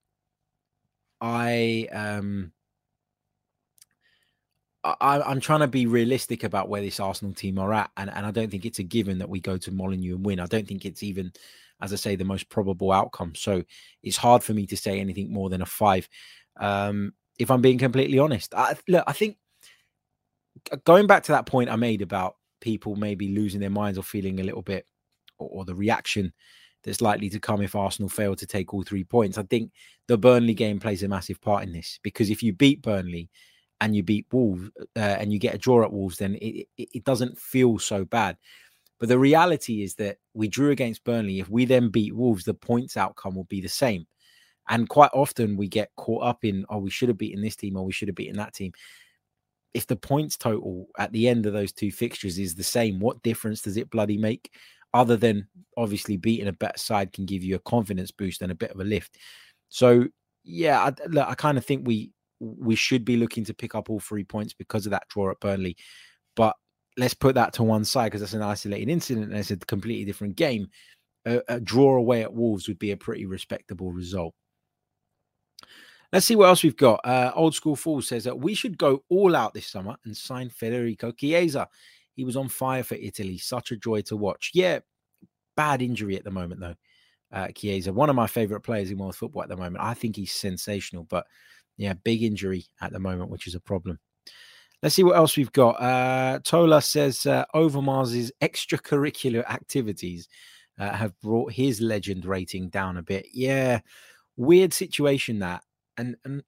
[1.20, 2.52] I um
[5.00, 8.24] I, am trying to be realistic about where this Arsenal team are at, and, and
[8.24, 10.40] I don't think it's a given that we go to Molineux and win.
[10.40, 11.32] I don't think it's even,
[11.80, 13.34] as I say, the most probable outcome.
[13.34, 13.64] So
[14.02, 16.08] it's hard for me to say anything more than a five.
[16.58, 19.38] Um, if I'm being completely honest, I, look, I think
[20.84, 22.36] going back to that point I made about
[22.66, 24.84] people maybe losing their minds or feeling a little bit,
[25.38, 26.32] or, or the reaction
[26.82, 29.38] that's likely to come if Arsenal fail to take all three points.
[29.38, 29.70] I think
[30.08, 33.30] the Burnley game plays a massive part in this because if you beat Burnley
[33.80, 36.88] and you beat Wolves uh, and you get a draw at Wolves, then it, it,
[36.94, 38.36] it doesn't feel so bad.
[38.98, 41.38] But the reality is that we drew against Burnley.
[41.38, 44.06] If we then beat Wolves, the points outcome will be the same.
[44.68, 47.76] And quite often we get caught up in, oh, we should have beaten this team
[47.76, 48.72] or we should have beaten that team.
[49.76, 53.22] If the points total at the end of those two fixtures is the same, what
[53.22, 54.52] difference does it bloody make?
[54.94, 58.56] Other than obviously beating a better side can give you a confidence boost and a
[58.56, 59.18] bit of a lift.
[59.68, 60.06] So
[60.44, 63.90] yeah, I, look, I kind of think we we should be looking to pick up
[63.90, 65.76] all three points because of that draw at Burnley.
[66.34, 66.54] But
[66.96, 70.04] let's put that to one side because that's an isolated incident and it's a completely
[70.04, 70.68] different game.
[71.26, 74.34] A, a, draw away at Wolves would be a pretty respectable result.
[76.12, 77.00] Let's see what else we've got.
[77.04, 80.50] Uh, Old School Fool says that we should go all out this summer and sign
[80.50, 81.68] Federico Chiesa.
[82.14, 83.38] He was on fire for Italy.
[83.38, 84.52] Such a joy to watch.
[84.54, 84.80] Yeah,
[85.56, 86.74] bad injury at the moment, though.
[87.32, 89.78] Uh, Chiesa, one of my favorite players in world football at the moment.
[89.80, 91.26] I think he's sensational, but
[91.76, 93.98] yeah, big injury at the moment, which is a problem.
[94.82, 95.80] Let's see what else we've got.
[95.80, 100.28] Uh, Tola says uh, Overmars' extracurricular activities
[100.78, 103.26] uh, have brought his legend rating down a bit.
[103.32, 103.80] Yeah,
[104.36, 105.64] weird situation that.
[105.98, 106.42] And, and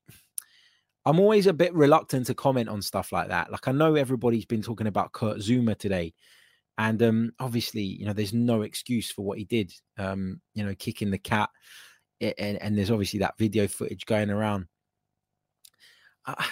[1.05, 3.51] I'm always a bit reluctant to comment on stuff like that.
[3.51, 6.15] Like I know everybody's been talking about Kurt Zouma today,
[6.77, 9.73] and um, obviously, you know, there's no excuse for what he did.
[9.97, 11.51] Um, you know, kicking the cat,
[12.21, 14.67] and, and there's obviously that video footage going around.
[16.27, 16.47] I,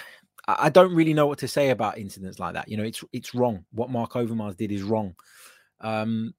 [0.47, 2.69] I don't really know what to say about incidents like that.
[2.69, 3.65] You know, it's it's wrong.
[3.71, 5.15] What Mark Overmars did is wrong.
[5.81, 6.33] Um,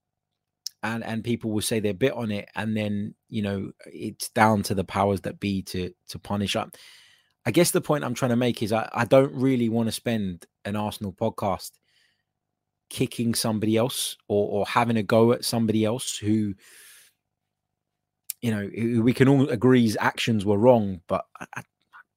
[0.83, 4.63] and and people will say they're bit on it, and then you know it's down
[4.65, 6.57] to the powers that be to to punish.
[6.57, 6.67] I,
[7.47, 9.93] I guess the point I'm trying to make is I, I don't really want to
[9.93, 11.73] spend an Arsenal podcast
[12.91, 16.55] kicking somebody else or or having a go at somebody else who
[18.41, 21.63] you know we can all agree actions were wrong, but I,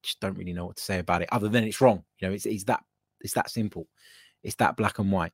[0.02, 2.04] just don't really know what to say about it other than it's wrong.
[2.18, 2.82] You know, it's, it's that
[3.20, 3.86] it's that simple.
[4.42, 5.32] It's that black and white.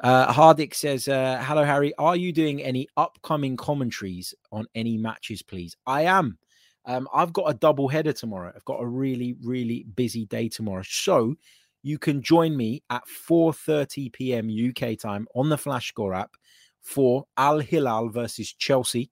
[0.00, 1.92] Uh, Hardick says, uh, "Hello, Harry.
[1.96, 6.38] Are you doing any upcoming commentaries on any matches, please?" I am.
[6.84, 8.52] Um, I've got a double header tomorrow.
[8.54, 10.82] I've got a really, really busy day tomorrow.
[10.86, 11.34] So
[11.82, 14.48] you can join me at 4:30 p.m.
[14.48, 16.30] UK time on the Flash Score app
[16.80, 19.10] for Al Hilal versus Chelsea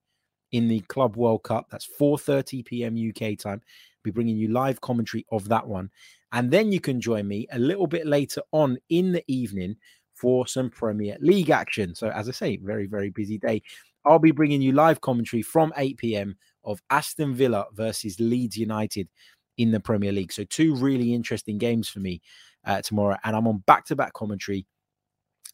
[0.53, 1.67] in the Club World Cup.
[1.69, 2.95] That's 4:30 p.m.
[2.95, 3.61] UK time
[4.07, 5.89] be bringing you live commentary of that one.
[6.31, 9.75] And then you can join me a little bit later on in the evening
[10.19, 11.95] for some Premier League action.
[11.95, 13.61] So, as I say, very, very busy day.
[14.05, 16.37] I'll be bringing you live commentary from 8 p.m.
[16.63, 19.09] of Aston Villa versus Leeds United
[19.57, 20.31] in the Premier League.
[20.31, 22.21] So, two really interesting games for me
[22.65, 23.17] uh, tomorrow.
[23.23, 24.65] And I'm on back to back commentary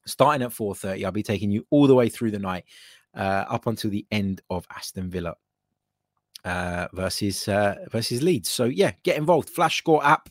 [0.06, 2.66] starting at 4.30 i'll be taking you all the way through the night
[3.16, 5.34] uh, up until the end of aston villa
[6.46, 8.50] uh, versus uh, versus Leeds.
[8.50, 9.50] So yeah, get involved.
[9.50, 10.30] Flash Score app,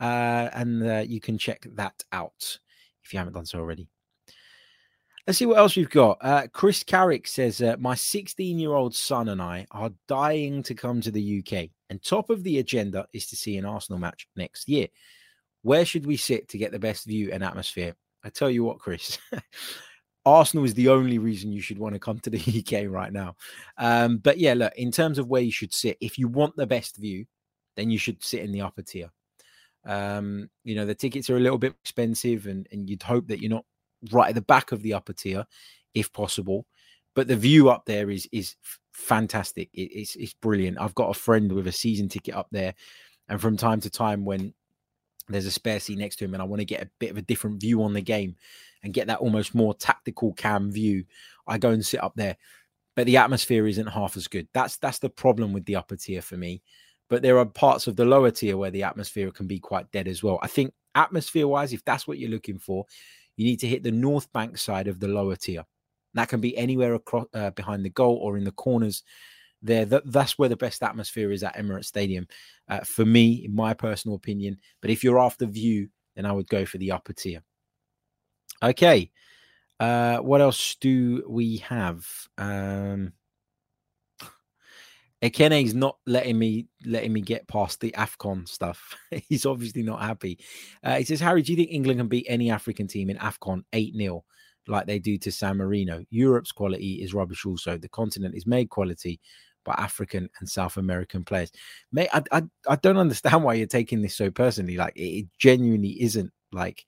[0.00, 2.58] uh, and uh, you can check that out
[3.04, 3.88] if you haven't done so already.
[5.26, 6.18] Let's see what else we've got.
[6.20, 10.74] Uh, Chris Carrick says, uh, My 16 year old son and I are dying to
[10.74, 14.28] come to the UK, and top of the agenda is to see an Arsenal match
[14.36, 14.88] next year.
[15.62, 17.96] Where should we sit to get the best view and atmosphere?
[18.22, 19.18] I tell you what, Chris,
[20.26, 23.36] Arsenal is the only reason you should want to come to the UK right now.
[23.78, 26.66] Um, but yeah, look, in terms of where you should sit, if you want the
[26.66, 27.24] best view,
[27.76, 29.10] then you should sit in the upper tier.
[29.86, 33.40] Um, you know, the tickets are a little bit expensive, and, and you'd hope that
[33.40, 33.64] you're not
[34.12, 35.46] right at the back of the upper tier,
[35.94, 36.66] if possible.
[37.14, 38.56] But the view up there is is
[38.92, 39.70] fantastic.
[39.72, 40.80] It, it's it's brilliant.
[40.80, 42.74] I've got a friend with a season ticket up there,
[43.28, 44.54] and from time to time when
[45.28, 47.16] there's a spare seat next to him, and I want to get a bit of
[47.16, 48.36] a different view on the game
[48.82, 51.04] and get that almost more tactical cam view,
[51.46, 52.36] I go and sit up there.
[52.94, 54.46] But the atmosphere isn't half as good.
[54.52, 56.62] That's that's the problem with the upper tier for me.
[57.10, 60.08] But there are parts of the lower tier where the atmosphere can be quite dead
[60.08, 60.38] as well.
[60.42, 62.86] I think atmosphere wise, if that's what you're looking for,
[63.36, 65.64] you need to hit the north bank side of the lower tier.
[66.14, 69.02] That can be anywhere across uh, behind the goal or in the corners.
[69.62, 72.28] There, that, that's where the best atmosphere is at Emirates Stadium,
[72.68, 74.58] uh, for me, in my personal opinion.
[74.80, 77.42] But if you're after view, then I would go for the upper tier.
[78.62, 79.10] Okay,
[79.80, 82.06] uh, what else do we have?
[82.38, 83.12] Um,
[85.24, 88.94] Ekene is not letting me letting me get past the Afcon stuff.
[89.28, 90.38] He's obviously not happy.
[90.82, 93.62] Uh, he says, Harry, do you think England can beat any African team in Afcon
[93.72, 94.22] 8 0
[94.68, 96.04] like they do to San Marino?
[96.10, 97.78] Europe's quality is rubbish also.
[97.78, 99.18] The continent is made quality
[99.64, 101.50] by African and South American players.
[101.90, 104.76] Mate, I, I, I don't understand why you're taking this so personally.
[104.76, 106.84] Like, it genuinely isn't like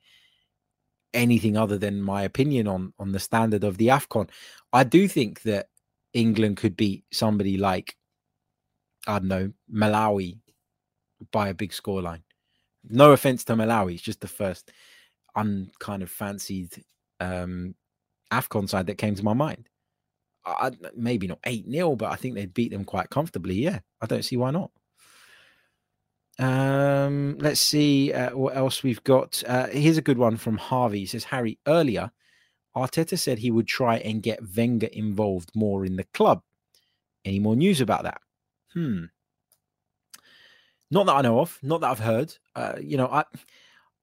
[1.15, 4.29] anything other than my opinion on on the standard of the Afcon.
[4.75, 5.69] I do think that
[6.13, 7.97] England could beat somebody like
[9.07, 10.39] I don't know, Malawi
[11.33, 12.23] by a big scoreline.
[12.89, 14.71] No offense to Malawi, it's just the first
[15.35, 16.83] unkind of fancied
[17.21, 17.75] um
[18.33, 19.69] AFCON side that came to my mind.
[20.45, 23.55] I, maybe not 8 0, but I think they'd beat them quite comfortably.
[23.57, 24.71] Yeah, I don't see why not.
[26.39, 29.43] Um, let's see uh, what else we've got.
[29.47, 31.01] Uh, here's a good one from Harvey.
[31.01, 32.11] He says, Harry, earlier,
[32.77, 36.43] Arteta said he would try and get Wenger involved more in the club.
[37.25, 38.21] Any more news about that?
[38.77, 39.05] Hmm.
[40.91, 42.37] Not that I know of, not that I've heard.
[42.55, 43.25] Uh, you know, I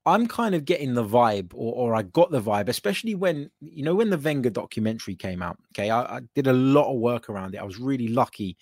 [0.05, 3.83] I'm kind of getting the vibe, or, or I got the vibe, especially when you
[3.83, 5.57] know when the Wenger documentary came out.
[5.73, 7.59] Okay, I, I did a lot of work around it.
[7.59, 8.57] I was really lucky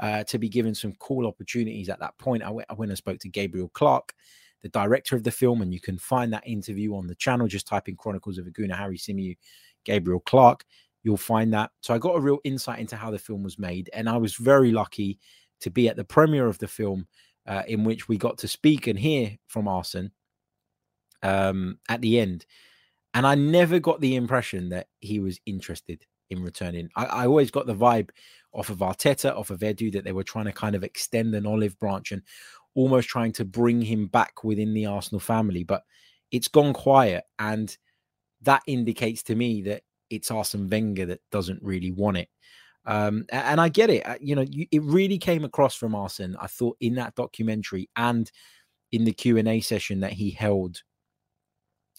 [0.00, 2.42] uh, to be given some cool opportunities at that point.
[2.42, 4.14] I went, I went and spoke to Gabriel Clarke,
[4.62, 7.46] the director of the film, and you can find that interview on the channel.
[7.46, 9.36] Just type in Chronicles of a Gooner Harry Symeou,
[9.84, 10.64] Gabriel Clarke.
[11.02, 11.70] You'll find that.
[11.82, 14.34] So I got a real insight into how the film was made, and I was
[14.34, 15.20] very lucky
[15.60, 17.06] to be at the premiere of the film,
[17.46, 20.10] uh, in which we got to speak and hear from Arsene
[21.22, 22.46] um, at the end.
[23.14, 26.88] And I never got the impression that he was interested in returning.
[26.96, 28.10] I, I, always got the vibe
[28.52, 31.46] off of Arteta, off of Edu, that they were trying to kind of extend an
[31.46, 32.22] olive branch and
[32.74, 35.64] almost trying to bring him back within the Arsenal family.
[35.64, 35.82] But
[36.30, 37.24] it's gone quiet.
[37.38, 37.76] And
[38.42, 42.28] that indicates to me that it's Arsene Wenger that doesn't really want it.
[42.90, 44.04] Um, and I get it.
[44.04, 46.34] Uh, you know, it really came across from Arsene.
[46.40, 48.28] I thought in that documentary and
[48.90, 50.82] in the Q and A session that he held,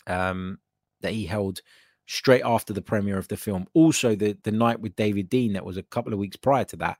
[0.05, 0.59] um,
[0.99, 1.61] that he held
[2.07, 3.67] straight after the premiere of the film.
[3.73, 6.75] Also, the the night with David Dein that was a couple of weeks prior to
[6.77, 6.97] that.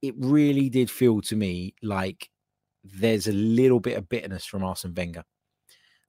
[0.00, 2.30] It really did feel to me like
[2.82, 5.24] there's a little bit of bitterness from Arsene Wenger.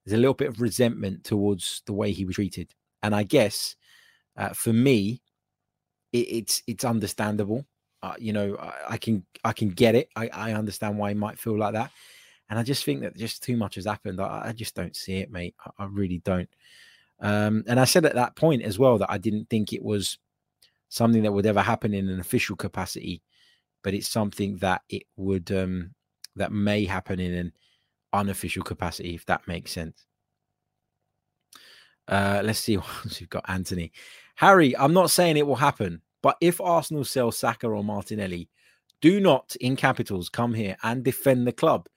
[0.05, 2.73] There's a little bit of resentment towards the way he was treated,
[3.03, 3.75] and I guess
[4.37, 5.21] uh, for me,
[6.13, 7.65] it, it's it's understandable.
[8.03, 10.09] Uh, you know, I, I, can I can get it.
[10.15, 11.91] I, I understand why he might feel like that,
[12.49, 14.21] and I just think that just too much has happened.
[14.21, 15.55] I, I just don't see it, mate.
[15.65, 16.49] I, I really don't.
[17.19, 20.19] Um, and I said at that point as well that I didn't think it was
[20.89, 23.21] something that would ever happen in an official capacity,
[23.83, 25.95] but it's something that it would um,
[26.35, 27.53] that may happen in an
[28.13, 30.05] unofficial capacity, if that makes sense.
[32.07, 33.45] Uh, let's see what we've got.
[33.47, 33.91] Anthony,
[34.37, 38.49] Harry, I'm not saying it will happen, but if Arsenal sell Saka or Martinelli,
[39.01, 41.87] do not, in capitals, come here and defend the club.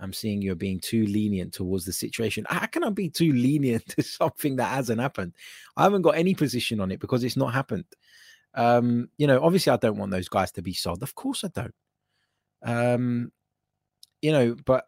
[0.00, 2.46] I'm seeing you're being too lenient towards the situation.
[2.48, 5.34] How can I be too lenient to something that hasn't happened?
[5.76, 7.84] I haven't got any position on it because it's not happened.
[8.54, 11.02] Um, you know, obviously, I don't want those guys to be sold.
[11.02, 11.74] Of course, I don't.
[12.64, 13.32] Um,
[14.22, 14.86] you know, but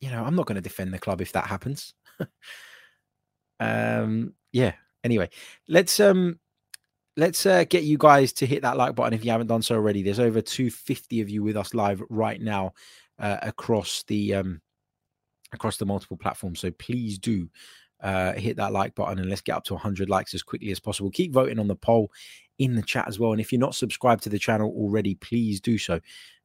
[0.00, 1.94] you know, I'm not going to defend the club if that happens.
[3.60, 4.74] um, yeah.
[5.02, 5.28] Anyway,
[5.68, 6.38] let's um
[7.16, 9.74] let's uh, get you guys to hit that like button if you haven't done so
[9.74, 10.02] already.
[10.02, 12.72] There's over 250 of you with us live right now
[13.18, 14.60] uh, across the um,
[15.52, 16.60] across the multiple platforms.
[16.60, 17.48] So please do
[18.02, 20.80] uh, hit that like button and let's get up to 100 likes as quickly as
[20.80, 21.10] possible.
[21.10, 22.10] Keep voting on the poll
[22.58, 23.32] in the chat as well.
[23.32, 26.00] And if you're not subscribed to the channel already, please do so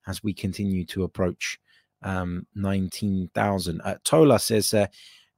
[0.07, 1.59] as we continue to approach
[2.01, 3.81] um, 19,000.
[3.81, 4.87] Uh, Tola says, uh,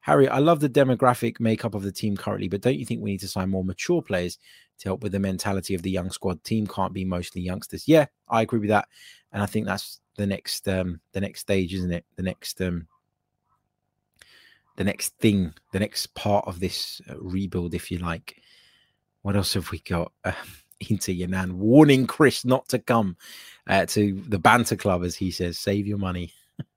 [0.02, 3.12] Harry, I love the demographic makeup of the team currently, but don't you think we
[3.12, 4.38] need to sign more mature players
[4.82, 6.44] to help with the mentality of the young squad.
[6.44, 7.88] Team can't be mostly youngsters.
[7.88, 8.88] Yeah, I agree with that,
[9.32, 12.06] and I think that's the next um, the next stage, isn't it?
[12.16, 12.88] The next um,
[14.78, 18.38] the next thing, the next part of this uh, rebuild, if you like.
[19.22, 20.12] What else have we got?
[20.24, 20.34] Uh,
[20.90, 23.16] into Yanan warning Chris not to come
[23.68, 25.60] uh, to the banter club, as he says.
[25.60, 26.34] Save your money.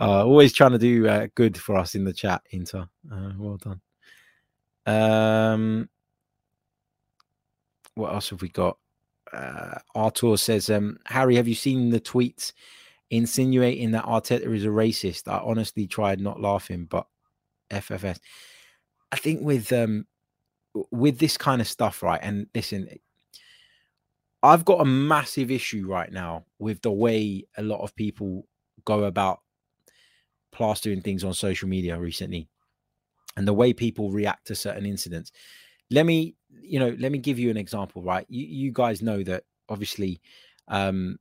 [0.00, 2.88] Uh, always trying to do uh, good for us in the chat, Inter.
[3.12, 3.80] Uh, well done.
[4.86, 5.90] Um,
[8.00, 8.78] what else have we got?
[9.32, 12.52] Uh, Artur says, um, Harry, have you seen the tweets
[13.10, 15.28] insinuating that Arteta is a racist?
[15.28, 17.06] I honestly tried not laughing, but
[17.70, 18.18] FFS.
[19.12, 20.06] I think with um
[20.90, 22.20] with this kind of stuff, right?
[22.22, 22.88] And listen,
[24.42, 28.46] I've got a massive issue right now with the way a lot of people
[28.84, 29.40] go about
[30.52, 32.48] plastering things on social media recently
[33.36, 35.32] and the way people react to certain incidents.
[35.90, 38.26] Let me, you know, let me give you an example, right?
[38.28, 40.20] You, you guys know that obviously
[40.68, 41.18] um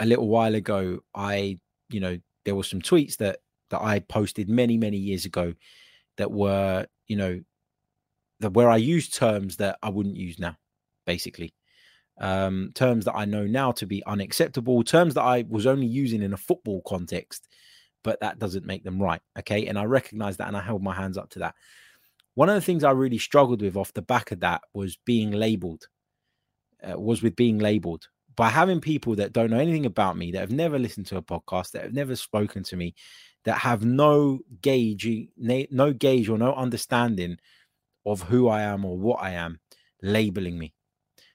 [0.00, 3.38] a little while ago, I, you know, there were some tweets that
[3.70, 5.54] that I posted many, many years ago
[6.16, 7.40] that were, you know,
[8.40, 10.56] that where I used terms that I wouldn't use now,
[11.06, 11.54] basically.
[12.20, 16.22] Um, terms that I know now to be unacceptable, terms that I was only using
[16.22, 17.48] in a football context,
[18.04, 19.20] but that doesn't make them right.
[19.38, 19.66] Okay.
[19.66, 21.54] And I recognize that and I held my hands up to that.
[22.34, 25.30] One of the things I really struggled with off the back of that was being
[25.30, 25.88] labeled,
[26.82, 30.40] uh, was with being labeled by having people that don't know anything about me, that
[30.40, 32.94] have never listened to a podcast, that have never spoken to me,
[33.44, 37.38] that have no gauge, no gauge or no understanding
[38.06, 39.60] of who I am or what I am,
[40.02, 40.74] labeling me.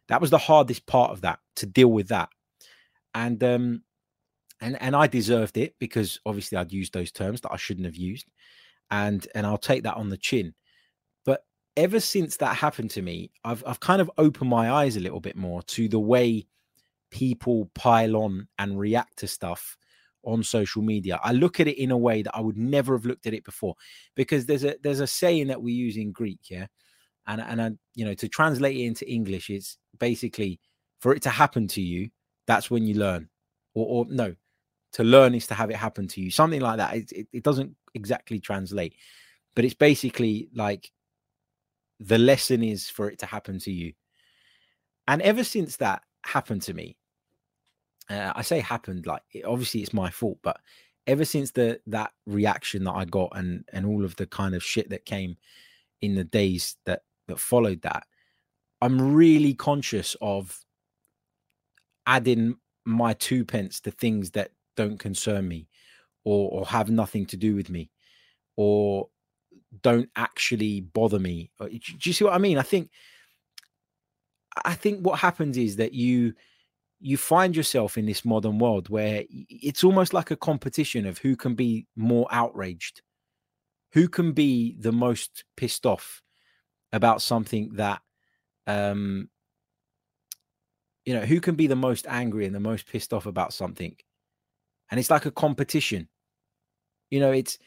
[0.09, 2.29] That was the hardest part of that to deal with that.
[3.13, 3.83] And um
[4.61, 7.95] and and I deserved it because obviously I'd used those terms that I shouldn't have
[7.95, 8.27] used.
[8.91, 10.53] And and I'll take that on the chin.
[11.79, 15.21] Ever since that happened to me, I've I've kind of opened my eyes a little
[15.21, 16.45] bit more to the way
[17.09, 19.77] people pile on and react to stuff
[20.23, 21.21] on social media.
[21.23, 23.45] I look at it in a way that I would never have looked at it
[23.45, 23.75] before
[24.13, 26.67] because there's a there's a saying that we use in Greek, yeah.
[27.27, 30.59] And and I, you know, to translate it into English is basically
[30.99, 32.09] for it to happen to you,
[32.45, 33.29] that's when you learn.
[33.73, 34.35] Or, or no,
[34.93, 36.29] to learn is to have it happen to you.
[36.29, 36.95] Something like that.
[36.95, 38.95] It, it, it doesn't exactly translate,
[39.55, 40.91] but it's basically like
[41.99, 43.93] the lesson is for it to happen to you.
[45.07, 46.97] And ever since that happened to me,
[48.09, 50.59] uh, I say happened like obviously it's my fault, but
[51.07, 54.63] ever since the that reaction that I got and and all of the kind of
[54.63, 55.35] shit that came
[56.01, 58.05] in the days that that followed that,
[58.81, 60.59] I'm really conscious of
[62.07, 65.67] adding my two pence to things that don't concern me
[66.23, 67.91] or or have nothing to do with me
[68.55, 69.09] or
[69.81, 71.51] don't actually bother me.
[71.59, 72.57] Uh, do you see what I mean?
[72.57, 72.89] I think
[74.65, 76.33] I think what happens is that you
[76.99, 81.35] you find yourself in this modern world where it's almost like a competition of who
[81.35, 83.01] can be more outraged,
[83.93, 86.21] who can be the most pissed off
[86.91, 88.01] about something that,
[88.67, 89.29] um,
[91.05, 93.95] you know, who can be the most angry and the most pissed off about something.
[94.91, 96.09] And it's like a competition.
[97.09, 97.59] You know, it's,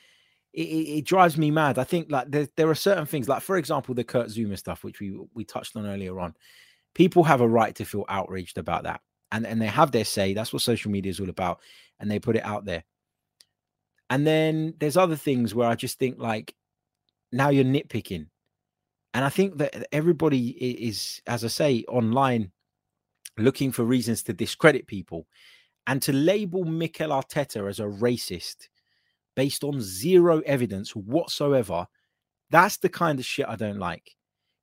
[0.52, 1.78] it, it, drives me mad.
[1.78, 4.84] I think like there, there are certain things, like for example, the Kurt Zouma stuff,
[4.84, 6.34] which we we touched on earlier on.
[6.94, 9.00] People have a right to feel outraged about that
[9.32, 10.34] and and they have their say.
[10.34, 11.60] That's what social media is all about,
[11.98, 12.84] and they put it out there.
[14.10, 16.54] And then there's other things where I just think like
[17.32, 18.26] now you're nitpicking,
[19.14, 22.52] and I think that everybody is, as I say, online
[23.38, 25.26] looking for reasons to discredit people
[25.86, 28.68] and to label Mikel Arteta as a racist
[29.36, 31.86] based on zero evidence whatsoever.
[32.50, 34.16] That's the kind of shit I don't like.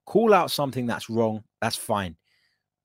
[0.06, 1.44] Call out something that's wrong.
[1.62, 2.18] That's fine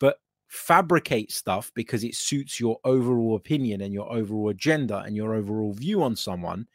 [0.01, 0.19] But
[0.49, 5.73] fabricate stuff because it suits your overall opinion and your overall agenda and your overall
[5.73, 6.67] view on someone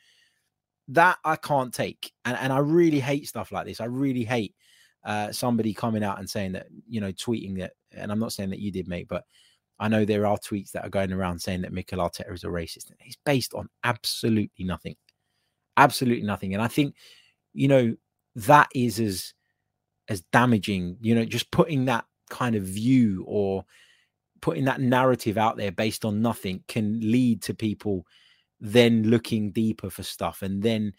[0.87, 4.55] that i can't take and, and i really hate stuff like this i really hate
[5.05, 8.49] uh, somebody coming out and saying that you know tweeting that and i'm not saying
[8.49, 9.23] that you did mate but
[9.79, 12.47] i know there are tweets that are going around saying that Mikel Arteta is a
[12.47, 14.95] racist It's based on absolutely nothing
[15.77, 16.95] absolutely nothing and i think
[17.53, 17.95] you know
[18.35, 19.33] that is as
[20.07, 23.65] as damaging you know just putting that kind of view or
[24.41, 28.05] putting that narrative out there based on nothing can lead to people
[28.59, 30.93] then looking deeper for stuff and then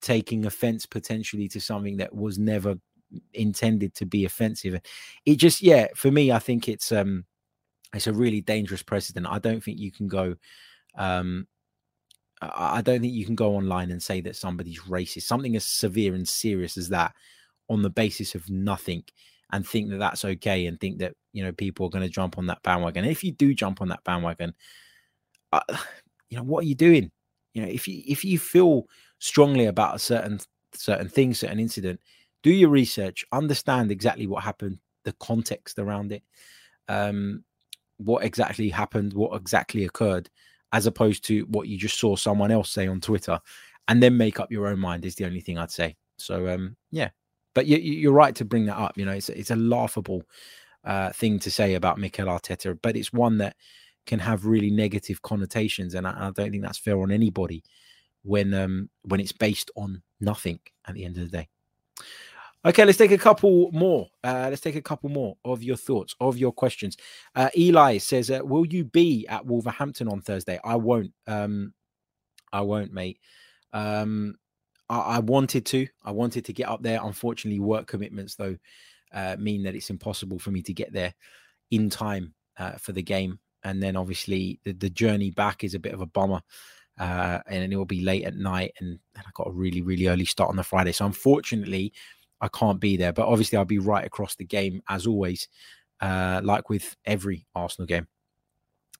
[0.00, 2.76] taking offense potentially to something that was never
[3.34, 4.80] intended to be offensive
[5.26, 7.24] it just yeah for me i think it's um
[7.94, 10.34] it's a really dangerous precedent i don't think you can go
[10.96, 11.46] um
[12.40, 16.14] i don't think you can go online and say that somebody's racist something as severe
[16.14, 17.12] and serious as that
[17.68, 19.04] on the basis of nothing
[19.52, 22.38] and think that that's okay and think that you know people are going to jump
[22.38, 23.04] on that bandwagon.
[23.04, 24.54] And if you do jump on that bandwagon,
[25.52, 25.60] uh,
[26.28, 27.10] you know what are you doing?
[27.54, 28.86] You know, if you if you feel
[29.18, 30.40] strongly about a certain
[30.74, 32.00] certain thing, certain incident,
[32.42, 36.22] do your research, understand exactly what happened, the context around it,
[36.88, 37.44] um,
[38.00, 40.30] what exactly happened, what exactly occurred,
[40.72, 43.38] as opposed to what you just saw someone else say on Twitter,
[43.88, 45.96] and then make up your own mind is the only thing I'd say.
[46.16, 47.10] So um, yeah,
[47.54, 48.96] but you, you're right to bring that up.
[48.96, 50.22] You know, it's it's a laughable
[50.84, 53.56] uh, thing to say about Mikel Arteta, but it's one that
[54.06, 57.62] can have really negative connotations, and I, I don't think that's fair on anybody
[58.22, 61.48] when um, when it's based on nothing at the end of the day.
[62.62, 64.08] Okay, let's take a couple more.
[64.22, 66.96] Uh, let's take a couple more of your thoughts, of your questions.
[67.34, 71.12] Uh, Eli says, uh, "Will you be at Wolverhampton on Thursday?" I won't.
[71.26, 71.72] Um,
[72.52, 73.18] I won't, mate.
[73.72, 74.34] Um,
[74.90, 75.86] I, I, wanted to.
[76.04, 77.00] I wanted to get up there.
[77.02, 78.56] Unfortunately, work commitments though
[79.12, 81.14] uh, mean that it's impossible for me to get there
[81.70, 83.38] in time uh, for the game.
[83.62, 86.40] And then obviously the, the journey back is a bit of a bummer.
[86.98, 90.08] Uh, and it will be late at night, and, and I got a really, really
[90.08, 90.92] early start on the Friday.
[90.92, 91.94] So unfortunately,
[92.40, 93.12] I can't be there.
[93.12, 95.48] But obviously, I'll be right across the game as always,
[96.00, 98.06] uh, like with every Arsenal game.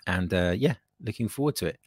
[0.07, 1.78] And uh, yeah, looking forward to it.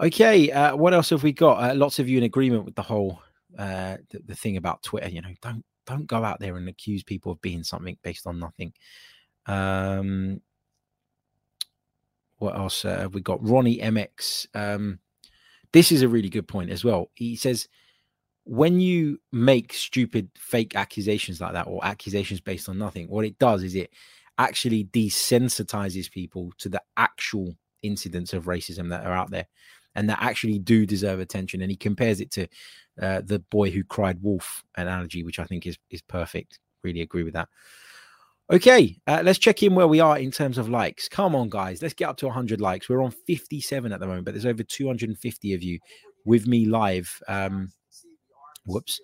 [0.00, 1.70] Okay, uh, what else have we got?
[1.70, 3.20] Uh, lots of you in agreement with the whole
[3.58, 5.08] uh, the, the, thing about Twitter.
[5.08, 8.38] You know, don't don't go out there and accuse people of being something based on
[8.38, 8.72] nothing.
[9.46, 10.40] Um,
[12.36, 13.44] what else uh, have we got?
[13.44, 14.46] Ronnie MX.
[14.54, 15.00] Um,
[15.72, 17.10] this is a really good point as well.
[17.14, 17.68] He says
[18.48, 23.38] when you make stupid fake accusations like that or accusations based on nothing, what it
[23.38, 23.90] does is it
[24.38, 29.46] actually desensitizes people to the actual incidents of racism that are out there
[29.94, 31.60] and that actually do deserve attention.
[31.60, 32.46] And he compares it to
[33.02, 36.58] uh, the boy who cried wolf analogy, which I think is is perfect.
[36.82, 37.48] Really agree with that.
[38.50, 41.06] Okay, uh, let's check in where we are in terms of likes.
[41.06, 42.88] Come on, guys, let's get up to 100 likes.
[42.88, 45.78] We're on 57 at the moment, but there's over 250 of you
[46.24, 47.20] with me live.
[47.28, 47.72] Um,
[48.68, 49.00] whoops,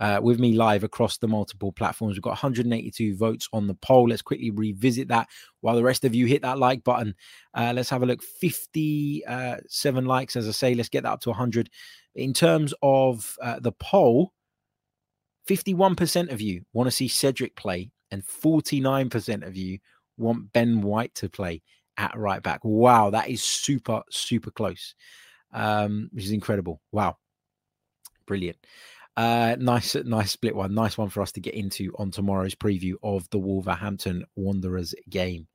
[0.00, 2.16] uh, with me live across the multiple platforms.
[2.16, 4.08] We've got 182 votes on the poll.
[4.08, 5.28] Let's quickly revisit that
[5.60, 7.14] while the rest of you hit that like button.
[7.54, 8.22] Uh, let's have a look.
[8.22, 10.74] 57 likes, as I say.
[10.74, 11.70] Let's get that up to 100.
[12.14, 14.32] In terms of uh, the poll,
[15.48, 19.78] 51% of you want to see Cedric play, and 49% of you
[20.18, 21.62] want Ben White to play
[21.96, 22.60] at right back.
[22.62, 24.94] Wow, that is super, super close,
[25.52, 26.80] um, which is incredible.
[26.92, 27.16] Wow,
[28.26, 28.58] brilliant.
[29.16, 30.74] Uh, nice, nice split one.
[30.74, 35.46] Nice one for us to get into on tomorrow's preview of the Wolverhampton Wanderers game.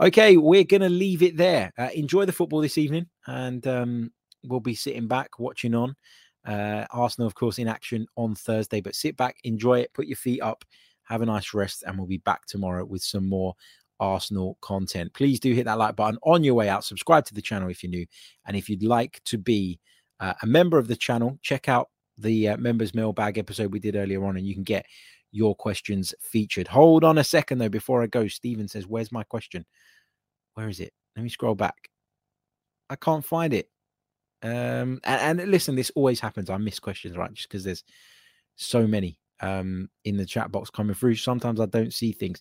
[0.00, 1.72] Okay, we're going to leave it there.
[1.78, 4.10] Uh, enjoy the football this evening, and um,
[4.42, 5.94] we'll be sitting back watching on.
[6.44, 10.16] Uh, Arsenal, of course, in action on Thursday, but sit back, enjoy it, put your
[10.16, 10.64] feet up,
[11.04, 13.54] have a nice rest, and we'll be back tomorrow with some more
[14.00, 15.14] Arsenal content.
[15.14, 16.84] Please do hit that like button on your way out.
[16.84, 18.06] Subscribe to the channel if you're new.
[18.44, 19.78] And if you'd like to be
[20.18, 23.96] uh, a member of the channel, check out the uh, members mailbag episode we did
[23.96, 24.86] earlier on, and you can get
[25.30, 26.68] your questions featured.
[26.68, 28.28] Hold on a second though before I go.
[28.28, 29.64] Stephen says, "Where's my question?
[30.54, 30.92] Where is it?
[31.16, 31.88] Let me scroll back.
[32.90, 33.68] I can't find it."
[34.42, 36.50] Um, and, and listen, this always happens.
[36.50, 37.32] I miss questions, right?
[37.32, 37.84] Just because there's
[38.56, 41.16] so many um in the chat box coming through.
[41.16, 42.40] Sometimes I don't see things.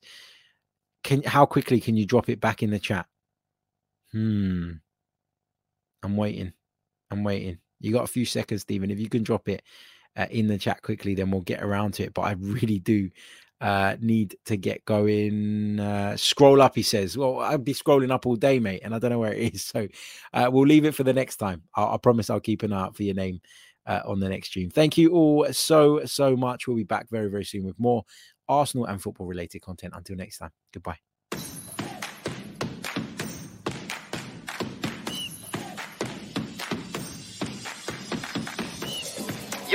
[1.04, 3.08] Can how quickly can you drop it back in the chat?
[4.12, 4.74] Hmm.
[6.04, 6.54] I'm waiting.
[7.10, 7.60] I'm waiting.
[7.82, 8.92] You got a few seconds, Stephen.
[8.92, 9.64] If you can drop it
[10.16, 12.14] uh, in the chat quickly, then we'll get around to it.
[12.14, 13.10] But I really do
[13.62, 15.80] uh, need to get going.
[15.80, 17.18] Uh, scroll up, he says.
[17.18, 19.66] Well, I'd be scrolling up all day, mate, and I don't know where it is.
[19.72, 19.88] So
[20.34, 21.64] uh, we'll leave it for the next time.
[21.76, 23.40] I, I promise I'll keep an eye out for your name
[23.86, 24.70] uh, on the next stream.
[24.70, 26.68] Thank you all so, so much.
[26.68, 28.04] We'll be back very, very soon with more
[28.50, 29.94] Arsenal and football related content.
[29.96, 31.11] Until next time, goodbye.